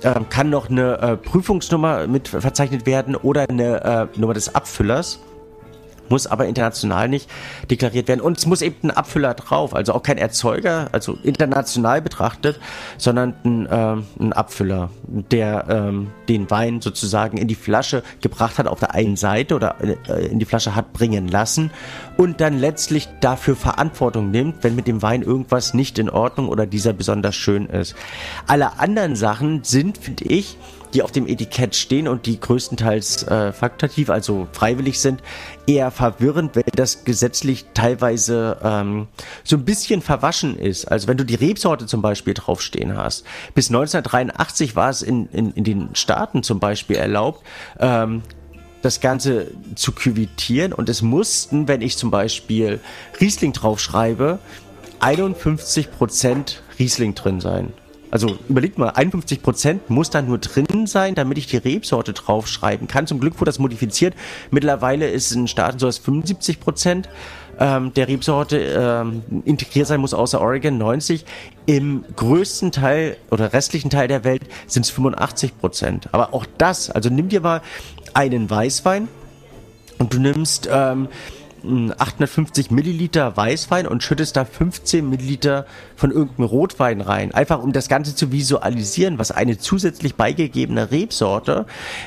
[0.03, 5.19] ähm, kann noch eine äh, Prüfungsnummer mit verzeichnet werden oder eine äh, Nummer des Abfüllers
[6.11, 7.29] muss aber international nicht
[7.69, 8.21] deklariert werden.
[8.21, 12.59] Und es muss eben ein Abfüller drauf, also auch kein Erzeuger, also international betrachtet,
[12.97, 18.67] sondern ein, ähm, ein Abfüller, der ähm, den Wein sozusagen in die Flasche gebracht hat
[18.67, 21.71] auf der einen Seite oder äh, in die Flasche hat bringen lassen
[22.17, 26.65] und dann letztlich dafür Verantwortung nimmt, wenn mit dem Wein irgendwas nicht in Ordnung oder
[26.65, 27.95] dieser besonders schön ist.
[28.47, 30.57] Alle anderen Sachen sind, finde ich,
[30.93, 35.21] die auf dem Etikett stehen und die größtenteils äh, fakultativ, also freiwillig sind,
[35.67, 39.07] eher verwirrend, weil das gesetzlich teilweise ähm,
[39.43, 40.85] so ein bisschen verwaschen ist.
[40.85, 43.25] Also wenn du die Rebsorte zum Beispiel draufstehen hast.
[43.53, 47.45] Bis 1983 war es in, in, in den Staaten zum Beispiel erlaubt,
[47.79, 48.21] ähm,
[48.81, 52.79] das Ganze zu küvitieren und es mussten, wenn ich zum Beispiel
[53.19, 54.39] Riesling draufschreibe,
[54.99, 57.73] 51% Riesling drin sein.
[58.11, 63.07] Also überlegt mal, 51% muss da nur drin sein, damit ich die Rebsorte draufschreiben kann.
[63.07, 64.13] Zum Glück wurde das modifiziert.
[64.51, 67.05] Mittlerweile ist in Staaten so, dass 75%
[67.59, 71.25] ähm, der Rebsorte ähm, integriert sein muss, außer Oregon 90.
[71.65, 76.07] Im größten Teil oder restlichen Teil der Welt sind es 85%.
[76.11, 77.61] Aber auch das, also nimm dir mal
[78.13, 79.07] einen Weißwein
[79.99, 80.69] und du nimmst...
[80.71, 81.07] Ähm,
[81.63, 87.33] 850 Milliliter Weißwein und schüttest da 15 Milliliter von irgendeinem Rotwein rein.
[87.33, 91.65] Einfach um das Ganze zu visualisieren, was eine zusätzlich beigegebene Rebsorte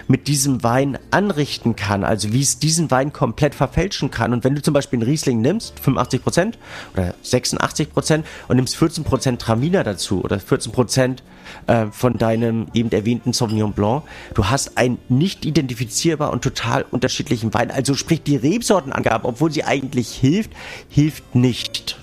[0.08, 2.04] mit diesem Wein anrichten kann.
[2.04, 4.32] Also wie es diesen Wein komplett verfälschen kann.
[4.32, 6.58] Und wenn du zum Beispiel einen Riesling nimmst, 85 Prozent
[6.94, 11.22] oder 86 Prozent und nimmst 14 Prozent Traminer dazu oder 14 Prozent
[11.66, 14.04] äh, von deinem eben erwähnten Sauvignon Blanc.
[14.34, 17.70] Du hast einen nicht identifizierbar und total unterschiedlichen Wein.
[17.70, 20.50] Also sprich die Rebsortenangabe, obwohl sie eigentlich hilft,
[20.88, 21.98] hilft nicht.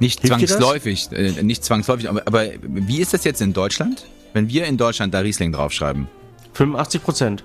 [0.00, 4.06] Nicht hilft zwangsläufig, äh, nicht zwangsläufig, aber, aber wie ist das jetzt in Deutschland?
[4.32, 6.08] Wenn wir in Deutschland da Riesling draufschreiben?
[6.54, 7.44] 85 Prozent.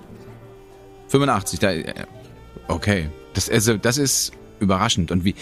[1.08, 1.94] 85, da, äh,
[2.68, 3.08] okay.
[3.34, 5.10] Das, also, das ist überraschend.
[5.10, 5.34] Und wie,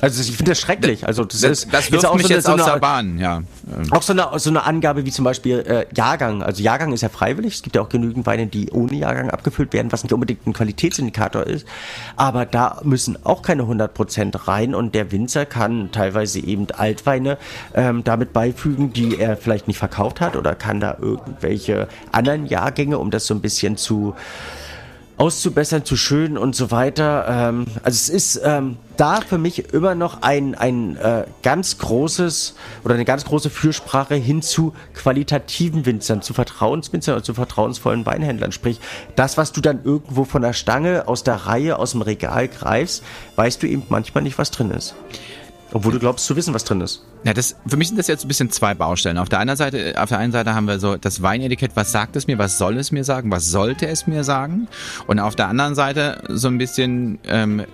[0.00, 1.06] also ich finde das schrecklich.
[1.06, 3.42] Also das, das ist das wirft auch mich so eine, jetzt aus der Bahn, ja.
[3.90, 6.42] Auch so eine, so eine Angabe wie zum Beispiel äh, Jahrgang.
[6.42, 7.54] Also Jahrgang ist ja freiwillig.
[7.54, 10.52] Es gibt ja auch genügend Weine, die ohne Jahrgang abgefüllt werden, was nicht unbedingt ein
[10.52, 11.66] Qualitätsindikator ist.
[12.16, 17.38] Aber da müssen auch keine 100% rein und der Winzer kann teilweise eben Altweine
[17.74, 22.98] ähm, damit beifügen, die er vielleicht nicht verkauft hat oder kann da irgendwelche anderen Jahrgänge,
[22.98, 24.14] um das so ein bisschen zu
[25.18, 27.26] auszubessern, zu schön und so weiter.
[27.28, 32.54] Ähm, also es ist ähm, da für mich immer noch ein, ein äh, ganz großes
[32.84, 38.52] oder eine ganz große Fürsprache hin zu qualitativen Winzern, zu Vertrauenswinzern und zu vertrauensvollen Weinhändlern.
[38.52, 38.80] Sprich,
[39.16, 43.02] das, was du dann irgendwo von der Stange, aus der Reihe, aus dem Regal greifst,
[43.36, 44.94] weißt du eben manchmal nicht, was drin ist.
[45.72, 47.04] Obwohl du glaubst zu wissen, was drin ist.
[47.24, 49.18] Ja, das, für mich sind das jetzt ein bisschen zwei Baustellen.
[49.18, 52.16] Auf der einen Seite, auf der einen Seite haben wir so das Weinetikett, was sagt
[52.16, 54.68] es mir, was soll es mir sagen, was sollte es mir sagen?
[55.06, 57.64] Und auf der anderen Seite so ein bisschen ähm,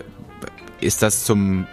[0.81, 1.67] ist das zum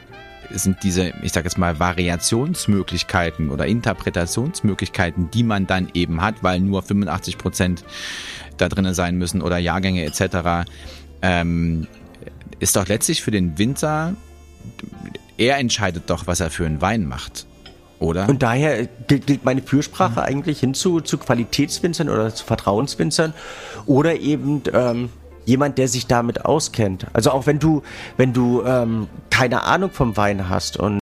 [0.55, 6.61] sind diese, ich sage jetzt mal, Variationsmöglichkeiten oder Interpretationsmöglichkeiten, die man dann eben hat, weil
[6.61, 7.85] nur 85 Prozent
[8.59, 10.69] da drinnen sein müssen oder Jahrgänge etc.
[11.23, 11.87] Ähm,
[12.59, 14.15] ist doch letztlich für den Winzer
[15.38, 17.47] er entscheidet doch, was er für einen Wein macht.
[17.99, 18.29] Oder?
[18.29, 20.27] Und daher gilt meine Fürsprache mhm.
[20.27, 23.33] eigentlich hinzu zu Qualitätswinzern oder zu Vertrauenswinzern
[23.87, 25.11] oder eben ähm,
[25.45, 27.07] jemand, der sich damit auskennt.
[27.12, 27.83] Also auch wenn du,
[28.16, 31.02] wenn du ähm, keine Ahnung vom Wein hast und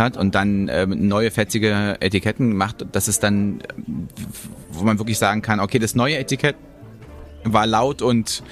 [0.00, 3.60] hat und dann ähm, neue fetzige Etiketten macht, das ist dann,
[4.70, 6.54] wo man wirklich sagen kann, okay, das neue Etikett
[7.42, 8.44] war laut und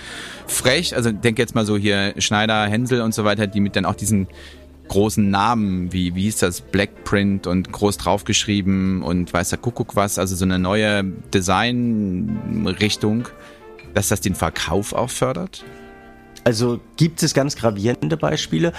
[0.48, 0.96] frech.
[0.96, 3.94] Also denk jetzt mal so hier Schneider, Hänsel und so weiter, die mit dann auch
[3.94, 4.26] diesen
[4.88, 10.18] großen Namen, wie, wie hieß das, Blackprint und groß draufgeschrieben und weiß der Kuckuck was,
[10.18, 13.28] also so eine neue Designrichtung,
[13.94, 15.64] dass das den Verkauf auch fördert?
[16.42, 18.72] Also gibt es ganz gravierende Beispiele.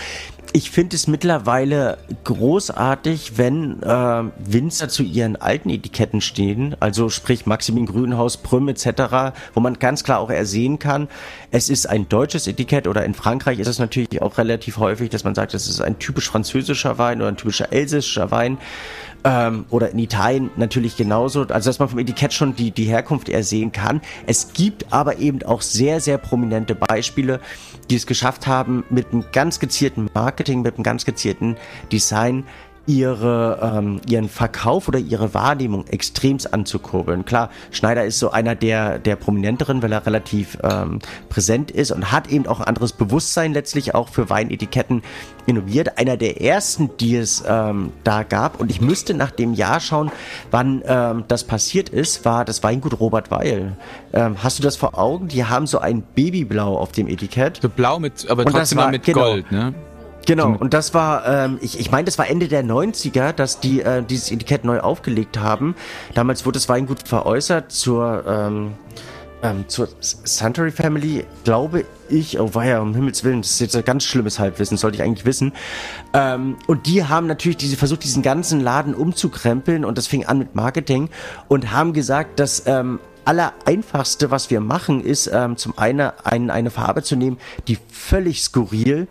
[0.57, 7.45] Ich finde es mittlerweile großartig, wenn äh, Winzer zu ihren alten Etiketten stehen, also sprich
[7.45, 11.09] Maximin Grünhaus, Prüm etc., wo man ganz klar auch ersehen kann,
[11.51, 15.23] es ist ein deutsches Etikett oder in Frankreich ist es natürlich auch relativ häufig, dass
[15.23, 18.57] man sagt, es ist ein typisch französischer Wein oder ein typischer elsässischer Wein
[19.23, 23.29] ähm, oder in Italien natürlich genauso, also dass man vom Etikett schon die, die Herkunft
[23.29, 24.01] ersehen kann.
[24.25, 27.39] Es gibt aber eben auch sehr, sehr prominente Beispiele,
[27.89, 31.55] die es geschafft haben, mit einem ganz gezielten Marketing, mit einem ganz gezielten
[31.91, 32.45] Design
[32.87, 37.25] ihre, ähm, ihren Verkauf oder ihre Wahrnehmung extremst anzukurbeln.
[37.25, 42.11] Klar, Schneider ist so einer der, der prominenteren, weil er relativ ähm, präsent ist und
[42.11, 45.03] hat eben auch ein anderes Bewusstsein letztlich auch für Weinetiketten
[45.45, 45.97] innoviert.
[45.97, 50.11] Einer der ersten, die es ähm, da gab und ich müsste nach dem Jahr schauen,
[50.49, 53.75] wann ähm, das passiert ist, war das Weingut Robert Weil.
[54.13, 55.27] Ähm, hast du das vor Augen?
[55.27, 57.59] Die haben so ein Babyblau auf dem Etikett.
[57.61, 59.73] So blau mit, aber trotzdem war, mit genau, Gold, ne?
[60.27, 63.79] Genau, und das war, ähm, ich, ich meine, das war Ende der 90er, dass die
[63.81, 65.73] äh, dieses Etikett neu aufgelegt haben.
[66.15, 68.73] Damals wurde das Weingut veräußert zur, ähm,
[69.41, 73.85] ähm, zur Suntory Family, glaube ich, oh weia, um Himmels Willen, das ist jetzt ein
[73.85, 75.53] ganz schlimmes Halbwissen, sollte ich eigentlich wissen.
[76.13, 80.39] Ähm, und die haben natürlich diese, versucht, diesen ganzen Laden umzukrempeln und das fing an
[80.39, 81.09] mit Marketing
[81.47, 86.49] und haben gesagt, dass ähm, aller einfachste, was wir machen, ist ähm, zum einen ein,
[86.49, 87.37] eine Farbe zu nehmen,
[87.69, 89.07] die völlig skurril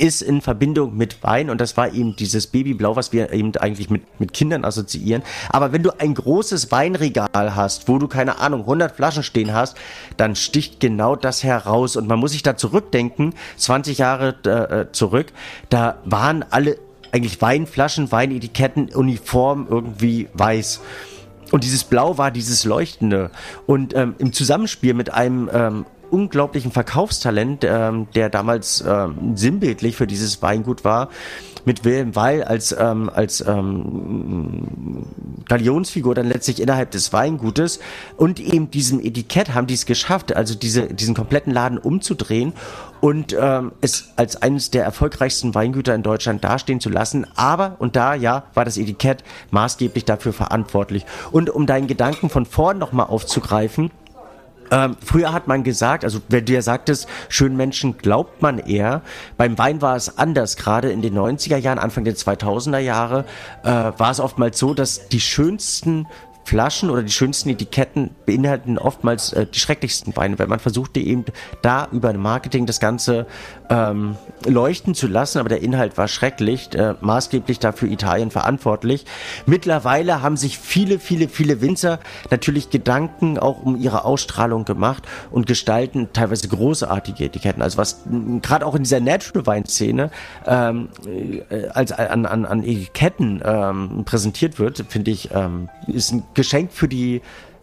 [0.00, 3.90] ist in Verbindung mit Wein und das war eben dieses Babyblau, was wir eben eigentlich
[3.90, 5.22] mit, mit Kindern assoziieren.
[5.50, 9.76] Aber wenn du ein großes Weinregal hast, wo du keine Ahnung 100 Flaschen stehen hast,
[10.16, 15.26] dann sticht genau das heraus und man muss sich da zurückdenken, 20 Jahre äh, zurück,
[15.68, 16.78] da waren alle
[17.12, 20.80] eigentlich Weinflaschen, Weinetiketten, Uniform irgendwie weiß.
[21.50, 23.30] Und dieses Blau war dieses Leuchtende.
[23.66, 30.06] Und ähm, im Zusammenspiel mit einem ähm, unglaublichen Verkaufstalent, ähm, der damals ähm, sinnbildlich für
[30.06, 31.08] dieses Weingut war,
[31.64, 35.06] mit Wilhelm Weil als, ähm, als ähm,
[35.48, 37.80] Galionsfigur dann letztlich innerhalb des Weingutes
[38.16, 42.54] und eben diesem Etikett haben die es geschafft, also diese, diesen kompletten Laden umzudrehen
[43.00, 47.26] und ähm, es als eines der erfolgreichsten Weingüter in Deutschland dastehen zu lassen.
[47.34, 51.06] Aber, und da ja, war das Etikett maßgeblich dafür verantwortlich.
[51.30, 53.90] Und um deinen Gedanken von vorn nochmal aufzugreifen,
[54.70, 59.02] ähm, früher hat man gesagt, also wenn du ja sagtest, schönen Menschen glaubt man eher.
[59.36, 60.56] Beim Wein war es anders.
[60.56, 63.24] Gerade in den 90er Jahren, Anfang der 2000er Jahre,
[63.62, 66.06] äh, war es oftmals so, dass die schönsten
[66.50, 71.24] Flaschen oder die schönsten Etiketten beinhalten oftmals äh, die schrecklichsten Weine, weil man versuchte eben
[71.62, 73.26] da über Marketing das Ganze
[73.68, 79.06] ähm, leuchten zu lassen, aber der Inhalt war schrecklich, äh, maßgeblich dafür Italien verantwortlich.
[79.46, 82.00] Mittlerweile haben sich viele, viele, viele Winzer
[82.32, 87.62] natürlich Gedanken auch um ihre Ausstrahlung gemacht und gestalten teilweise großartige Etiketten.
[87.62, 88.00] Also was
[88.42, 90.10] gerade auch in dieser Natural Wine Szene
[90.46, 90.88] ähm,
[91.48, 96.72] äh, als an, an, an Etiketten ähm, präsentiert wird, finde ich, ähm, ist ein Geschenk
[96.72, 97.20] für die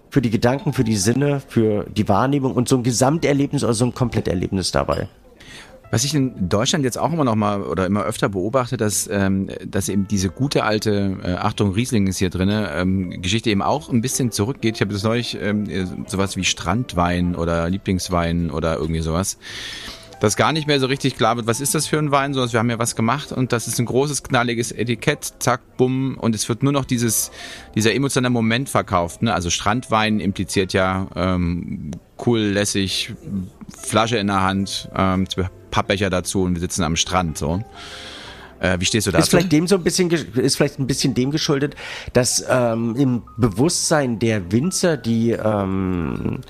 [0.10, 3.86] für die Gedanken, für die Sinne, für die Wahrnehmung und so ein Gesamterlebnis oder so
[3.86, 5.10] ein Kompletterlebnis dabei.
[5.90, 9.50] Was ich in Deutschland jetzt auch immer noch mal oder immer öfter beobachte, dass, ähm,
[9.66, 13.90] dass eben diese gute alte, äh, Achtung, Riesling ist hier drinne, ähm, Geschichte eben auch
[13.90, 14.76] ein bisschen zurückgeht.
[14.76, 15.66] Ich habe das neulich ähm,
[16.08, 19.38] sowas wie Strandwein oder Lieblingswein oder irgendwie sowas
[20.20, 22.52] dass gar nicht mehr so richtig klar wird, was ist das für ein Wein, sondern
[22.54, 26.36] wir haben ja was gemacht und das ist ein großes, knalliges Etikett, zack, bumm, und
[26.36, 27.32] es wird nur noch dieses,
[27.76, 29.22] dieser emotionale Moment verkauft.
[29.22, 29.34] Ne?
[29.34, 31.92] Also Strandwein impliziert ja ähm,
[32.26, 33.14] cool, lässig,
[33.78, 35.28] Flasche in der Hand, ähm,
[35.72, 37.64] Pappbecher dazu und wir sitzen am Strand so.
[38.60, 39.24] Äh, wie stehst du dazu?
[39.24, 41.76] Ist vielleicht dem so ein bisschen ist vielleicht ein bisschen dem geschuldet,
[42.14, 46.42] dass ähm, im Bewusstsein der Winzer die ähm,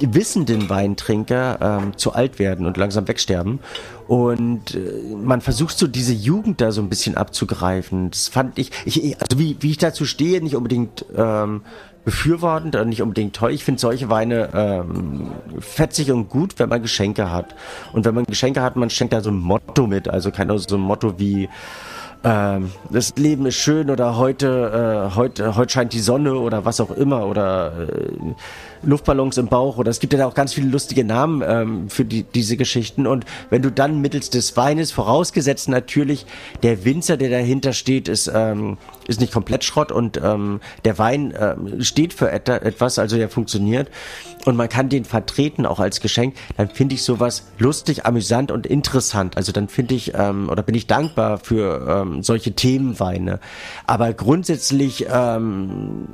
[0.00, 3.60] wissenden Weintrinker ähm, zu alt werden und langsam wegsterben.
[4.06, 8.10] Und äh, man versucht so diese Jugend da so ein bisschen abzugreifen.
[8.10, 11.62] Das fand ich, ich also wie, wie ich dazu stehe, nicht unbedingt ähm,
[12.08, 13.50] befürwortend und nicht unbedingt toll.
[13.50, 17.54] Ich finde solche Weine ähm, fetzig und gut, wenn man Geschenke hat.
[17.92, 20.08] Und wenn man Geschenke hat, man schenkt da so ein Motto mit.
[20.08, 21.50] Also kein so ein Motto wie
[22.24, 26.80] ähm, das Leben ist schön oder heute, äh, heute, heute scheint die Sonne oder was
[26.80, 28.34] auch immer oder äh,
[28.82, 32.22] Luftballons im Bauch oder es gibt ja auch ganz viele lustige Namen ähm, für die,
[32.22, 33.06] diese Geschichten.
[33.06, 36.26] Und wenn du dann mittels des Weines, vorausgesetzt natürlich
[36.62, 41.34] der Winzer, der dahinter steht, ist, ähm, ist nicht komplett Schrott und ähm, der Wein
[41.38, 43.88] ähm, steht für etwas, also der funktioniert
[44.48, 48.66] und man kann den vertreten auch als Geschenk, dann finde ich sowas lustig, amüsant und
[48.66, 49.36] interessant.
[49.36, 53.40] Also dann finde ich ähm, oder bin ich dankbar für ähm, solche Themenweine.
[53.86, 56.08] Aber grundsätzlich ähm,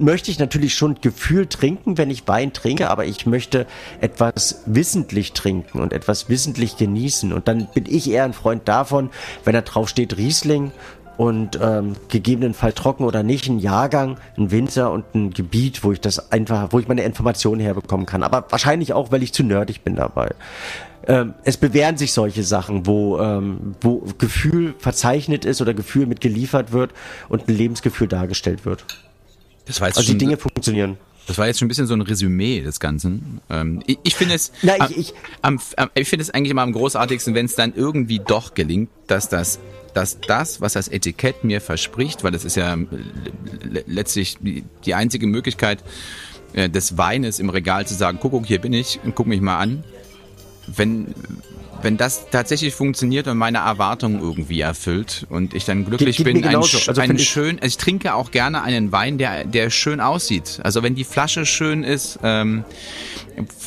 [0.00, 3.66] möchte ich natürlich schon Gefühl trinken, wenn ich Wein trinke, aber ich möchte
[4.00, 7.32] etwas wissentlich trinken und etwas wissentlich genießen.
[7.32, 9.10] Und dann bin ich eher ein Freund davon,
[9.44, 10.72] wenn da drauf steht Riesling
[11.16, 16.00] und ähm, gegebenenfalls trocken oder nicht, ein Jahrgang, ein Winzer und ein Gebiet, wo ich
[16.00, 18.22] das einfach, wo ich meine Informationen herbekommen kann.
[18.22, 20.34] Aber wahrscheinlich auch, weil ich zu nerdig bin dabei.
[21.06, 26.20] Ähm, es bewähren sich solche Sachen, wo, ähm, wo Gefühl verzeichnet ist oder Gefühl mit
[26.20, 26.92] geliefert wird
[27.28, 28.84] und ein Lebensgefühl dargestellt wird.
[29.66, 30.96] Das war jetzt also die Dinge funktionieren.
[31.26, 33.40] Das war jetzt schon ein bisschen so ein Resümee des Ganzen.
[33.50, 36.62] Ähm, ich, ich finde es, Na, ich, ich, am, am, ich finde es eigentlich immer
[36.62, 39.58] am großartigsten, wenn es dann irgendwie doch gelingt, dass das
[39.96, 42.76] dass das, was das Etikett mir verspricht, weil das ist ja
[43.86, 45.82] letztlich die einzige Möglichkeit
[46.52, 49.40] äh, des Weines im Regal zu sagen, guck, guck, hier bin ich und guck mich
[49.40, 49.84] mal an.
[50.66, 51.14] Wenn,
[51.80, 56.34] wenn das tatsächlich funktioniert und meine Erwartungen irgendwie erfüllt und ich dann glücklich geht, geht
[56.34, 60.00] bin, ein, also ein schön, also ich trinke auch gerne einen Wein, der, der schön
[60.00, 60.60] aussieht.
[60.62, 62.64] Also wenn die Flasche schön ist, ähm,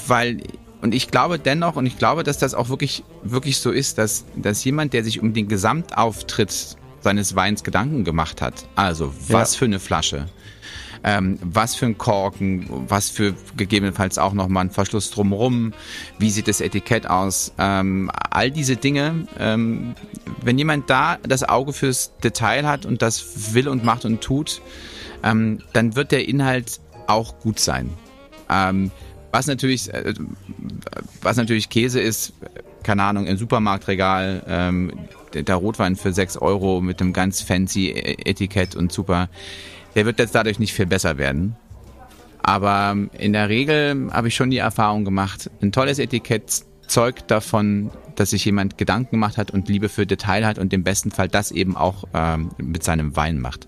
[0.05, 0.41] weil
[0.81, 4.25] und ich glaube dennoch, und ich glaube, dass das auch wirklich, wirklich so ist, dass,
[4.35, 9.59] dass jemand, der sich um den Gesamtauftritt seines Weins Gedanken gemacht hat, also was ja.
[9.59, 10.27] für eine Flasche,
[11.03, 15.73] ähm, was für ein Korken, was für gegebenenfalls auch nochmal ein Verschluss drumherum,
[16.17, 19.95] wie sieht das Etikett aus, ähm, all diese Dinge, ähm,
[20.41, 24.61] wenn jemand da das Auge fürs Detail hat und das will und macht und tut,
[25.23, 27.89] ähm, dann wird der Inhalt auch gut sein.
[29.29, 30.13] Ähm, was natürlich, äh,
[31.21, 32.33] was natürlich Käse ist,
[32.83, 34.91] keine Ahnung, im Supermarktregal, ähm,
[35.33, 39.29] der Rotwein für 6 Euro mit einem ganz fancy e-, Etikett und super,
[39.95, 41.55] der wird jetzt dadurch nicht viel besser werden.
[42.41, 47.91] Aber in der Regel habe ich schon die Erfahrung gemacht, ein tolles Etikett zeugt davon,
[48.15, 51.27] dass sich jemand Gedanken gemacht hat und Liebe für Detail hat und im besten Fall
[51.27, 53.67] das eben auch ähm, mit seinem Wein macht.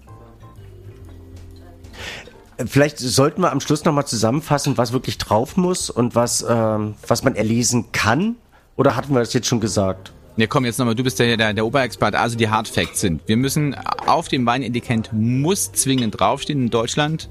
[2.68, 7.24] Vielleicht sollten wir am Schluss nochmal zusammenfassen, was wirklich drauf muss und was, ähm, was
[7.24, 8.36] man erlesen kann.
[8.76, 10.12] Oder hatten wir das jetzt schon gesagt?
[10.38, 13.22] Ne, komm, jetzt nochmal, du bist der, der, der Oberexperte, also die Hard Facts sind.
[13.28, 13.76] Wir müssen
[14.07, 17.30] auf dem Weinetikett muss zwingend draufstehen in Deutschland.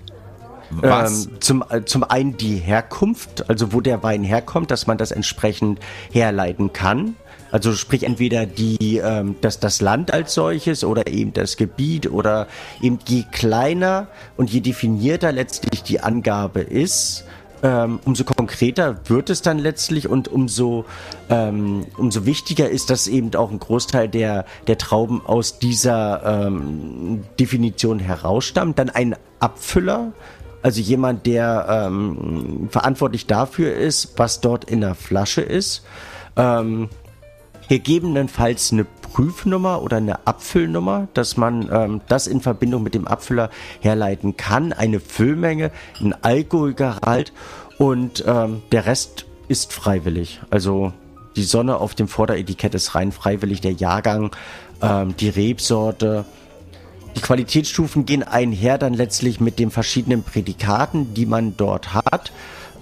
[0.71, 1.27] Was?
[1.27, 5.11] Ähm, zum, äh, zum einen die Herkunft, also wo der Wein herkommt, dass man das
[5.11, 5.81] entsprechend
[6.13, 7.17] herleiten kann.
[7.53, 12.47] Also sprich entweder die, ähm, das, das Land als solches oder eben das Gebiet oder
[12.81, 17.25] eben je kleiner und je definierter letztlich die Angabe ist,
[17.63, 20.87] ähm, umso konkreter wird es dann letztlich und umso,
[21.29, 27.25] ähm, umso wichtiger ist, dass eben auch ein Großteil der, der Trauben aus dieser ähm,
[27.39, 28.79] Definition herausstammt.
[28.79, 30.13] Dann ein Abfüller,
[30.63, 35.83] also jemand, der ähm, verantwortlich dafür ist, was dort in der Flasche ist.
[36.37, 36.89] Ähm,
[37.71, 43.49] gegebenenfalls eine Prüfnummer oder eine Abfüllnummer, dass man ähm, das in Verbindung mit dem Abfüller
[43.79, 47.33] herleiten kann, eine Füllmenge, ein Alkoholgehalt
[47.79, 50.41] und ähm, der Rest ist freiwillig.
[50.51, 50.93] Also
[51.37, 54.35] die Sonne auf dem Vorderetikett ist rein freiwillig, der Jahrgang,
[54.83, 56.25] ähm, die Rebsorte.
[57.15, 62.33] Die Qualitätsstufen gehen einher dann letztlich mit den verschiedenen Prädikaten, die man dort hat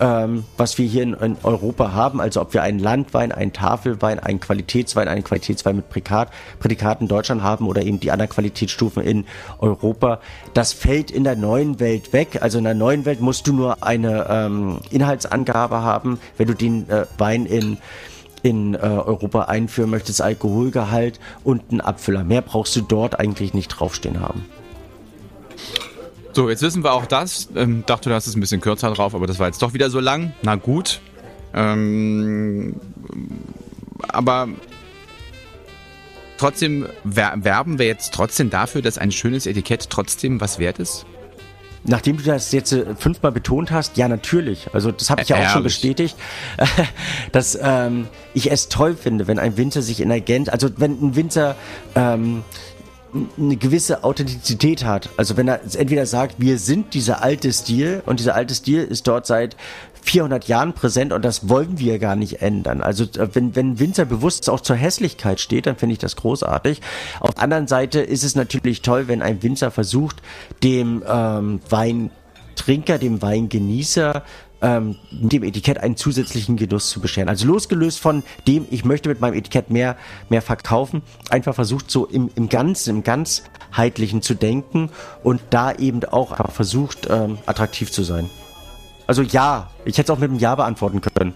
[0.00, 4.18] ähm, was wir hier in, in, Europa haben, also ob wir einen Landwein, einen Tafelwein,
[4.18, 9.02] einen Qualitätswein, einen Qualitätswein mit Prädikat, Prädikaten in Deutschland haben oder eben die anderen Qualitätsstufen
[9.02, 9.26] in
[9.58, 10.20] Europa,
[10.54, 12.38] das fällt in der neuen Welt weg.
[12.40, 16.88] Also in der neuen Welt musst du nur eine ähm, Inhaltsangabe haben, wenn du den
[16.88, 17.78] äh, Wein in
[18.42, 22.22] in äh, Europa einführen möchtest, Alkoholgehalt und einen Abfüller.
[22.22, 24.44] Mehr brauchst du dort eigentlich nicht draufstehen haben.
[26.38, 27.48] So, jetzt wissen wir auch das.
[27.56, 29.90] Ähm, dachte, du hast es ein bisschen kürzer drauf, aber das war jetzt doch wieder
[29.90, 30.34] so lang.
[30.42, 31.00] Na gut.
[31.52, 32.76] Ähm,
[34.06, 34.46] aber
[36.36, 41.06] trotzdem werben wir jetzt trotzdem dafür, dass ein schönes Etikett trotzdem was wert ist?
[41.82, 44.68] Nachdem du das jetzt äh, fünfmal betont hast, ja natürlich.
[44.72, 46.16] Also das habe ich ja auch schon bestätigt,
[47.32, 50.92] dass ähm, ich es toll finde, wenn ein Winzer sich in der Gent, also wenn
[51.02, 51.56] ein Winzer
[51.96, 52.44] ähm,
[53.38, 55.08] eine gewisse Authentizität hat.
[55.16, 59.06] Also wenn er entweder sagt, wir sind dieser alte Stil und dieser alte Stil ist
[59.06, 59.56] dort seit
[60.02, 62.80] 400 Jahren präsent und das wollen wir gar nicht ändern.
[62.80, 66.80] Also äh, wenn, wenn Winzer bewusst auch zur Hässlichkeit steht, dann finde ich das großartig.
[67.20, 70.16] Auf der anderen Seite ist es natürlich toll, wenn ein Winzer versucht,
[70.62, 74.22] dem ähm, Weintrinker, dem Weingenießer
[74.60, 77.28] ähm, dem Etikett einen zusätzlichen Genuss zu bescheren.
[77.28, 79.96] Also losgelöst von dem, ich möchte mit meinem Etikett mehr,
[80.28, 84.90] mehr verkaufen, einfach versucht so im, im Ganzen, im ganzheitlichen zu denken
[85.22, 88.28] und da eben auch versucht, ähm, attraktiv zu sein.
[89.06, 91.34] Also ja, ich hätte es auch mit einem Ja beantworten können.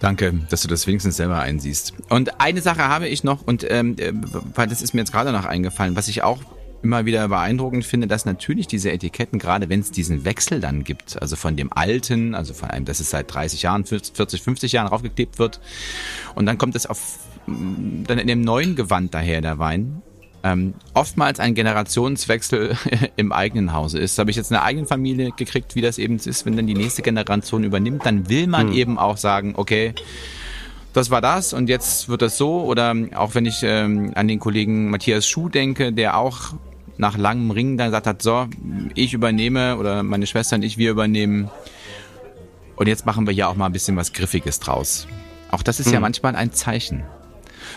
[0.00, 1.92] Danke, dass du das wenigstens selber einsiehst.
[2.08, 4.12] Und eine Sache habe ich noch, und ähm, äh,
[4.54, 6.38] weil das ist mir jetzt gerade noch eingefallen, was ich auch
[6.82, 11.20] immer wieder beeindruckend finde, dass natürlich diese Etiketten, gerade wenn es diesen Wechsel dann gibt,
[11.20, 14.88] also von dem alten, also von einem, das es seit 30 Jahren, 40, 50 Jahren
[14.88, 15.60] draufgeklebt wird,
[16.34, 20.02] und dann kommt es auf, dann in dem neuen Gewand daher, der Wein,
[20.42, 22.76] ähm, oftmals ein Generationswechsel
[23.16, 24.18] im eigenen Hause ist.
[24.18, 27.02] Habe ich jetzt eine eigene Familie gekriegt, wie das eben ist, wenn dann die nächste
[27.02, 28.74] Generation übernimmt, dann will man hm.
[28.74, 29.92] eben auch sagen, okay,
[30.92, 32.62] das war das und jetzt wird das so.
[32.62, 36.54] Oder auch wenn ich ähm, an den Kollegen Matthias Schuh denke, der auch
[37.00, 38.46] nach langem Ringen dann gesagt hat, so,
[38.94, 41.50] ich übernehme oder meine Schwester und ich, wir übernehmen.
[42.76, 45.06] Und jetzt machen wir ja auch mal ein bisschen was Griffiges draus.
[45.50, 45.94] Auch das ist hm.
[45.94, 47.02] ja manchmal ein Zeichen.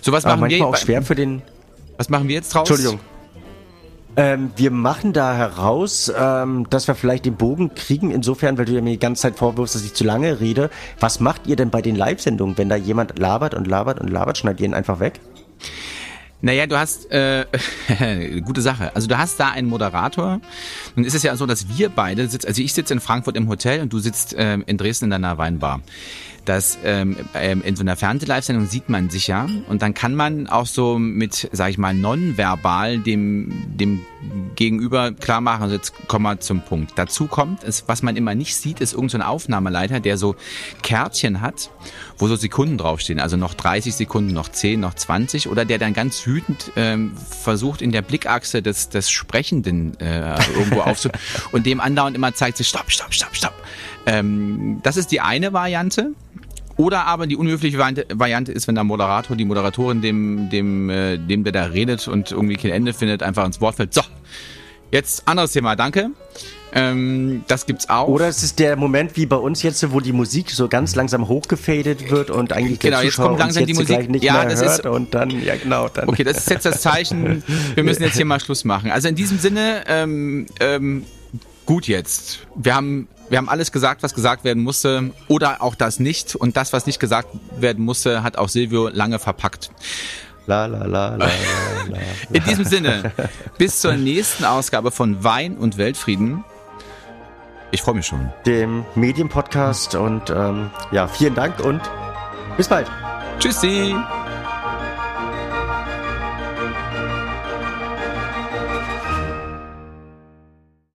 [0.02, 1.42] So was Aber machen wir auch schwer für den.
[1.98, 2.70] Was machen wir jetzt draus?
[2.70, 3.00] Entschuldigung.
[4.16, 8.74] Ähm, wir machen da heraus, ähm, dass wir vielleicht den Bogen kriegen, insofern, weil du
[8.74, 10.70] ja mir die ganze Zeit vorwirfst, dass ich zu lange rede.
[11.00, 14.38] Was macht ihr denn bei den Live-Sendungen, wenn da jemand labert und labert und labert,
[14.38, 15.20] schneidet ihr ihn einfach weg?
[16.44, 17.46] Naja, du hast, äh,
[18.44, 18.94] gute Sache.
[18.94, 20.42] Also du hast da einen Moderator.
[20.94, 23.48] Nun ist es ja so, dass wir beide sitzen, also ich sitze in Frankfurt im
[23.48, 25.80] Hotel und du sitzt äh, in Dresden in deiner Weinbar.
[26.46, 30.48] Dass ähm, ähm, in so einer Fernseh-Live-Sendung sieht man sich ja und dann kann man
[30.48, 34.02] auch so mit, sag ich mal, nonverbal dem, dem
[34.56, 36.94] Gegenüber klar machen, also jetzt kommen wir zum Punkt.
[36.96, 40.36] Dazu kommt, ist, was man immer nicht sieht, ist irgendein so Aufnahmeleiter, der so
[40.82, 41.70] Kärtchen hat,
[42.18, 45.94] wo so Sekunden draufstehen, also noch 30 Sekunden, noch 10, noch 20 oder der dann
[45.94, 51.10] ganz wütend ähm, versucht in der Blickachse des, des Sprechenden äh, irgendwo aufzu
[51.52, 53.54] und dem andauernd immer zeigt sich, stopp, stopp, stopp, stopp.
[54.06, 56.12] Ähm, das ist die eine Variante.
[56.76, 61.44] Oder aber die unhöfliche Variante ist, wenn der Moderator, die Moderatorin dem, dem, äh, dem
[61.44, 63.94] der da redet und irgendwie kein Ende findet, einfach ins Wort fällt.
[63.94, 64.02] So,
[64.92, 66.10] jetzt anderes Thema, danke.
[66.76, 68.08] Ähm, das gibt's auch.
[68.08, 71.28] Oder es ist der Moment wie bei uns jetzt, wo die Musik so ganz langsam
[71.28, 74.62] hochgefadet wird und eigentlich der genau, jetzt kommt langsam die Musik nicht ja, mehr das
[74.62, 76.10] hört ist, und dann ja genau dann.
[76.10, 77.44] Okay, das ist jetzt das Zeichen.
[77.76, 78.90] Wir müssen jetzt hier mal Schluss machen.
[78.90, 81.06] Also in diesem Sinne ähm, ähm,
[81.68, 82.40] gut jetzt.
[82.56, 86.36] Wir haben wir haben alles gesagt, was gesagt werden musste oder auch das nicht.
[86.36, 89.72] Und das, was nicht gesagt werden musste, hat auch Silvio lange verpackt.
[90.46, 91.98] La, la, la, la, la,
[92.32, 93.12] In diesem Sinne,
[93.58, 96.44] bis zur nächsten Ausgabe von Wein und Weltfrieden.
[97.72, 98.32] Ich freue mich schon.
[98.46, 101.82] Dem Medienpodcast und ähm, ja, vielen Dank und
[102.56, 102.86] bis bald.
[103.40, 103.96] Tschüssi.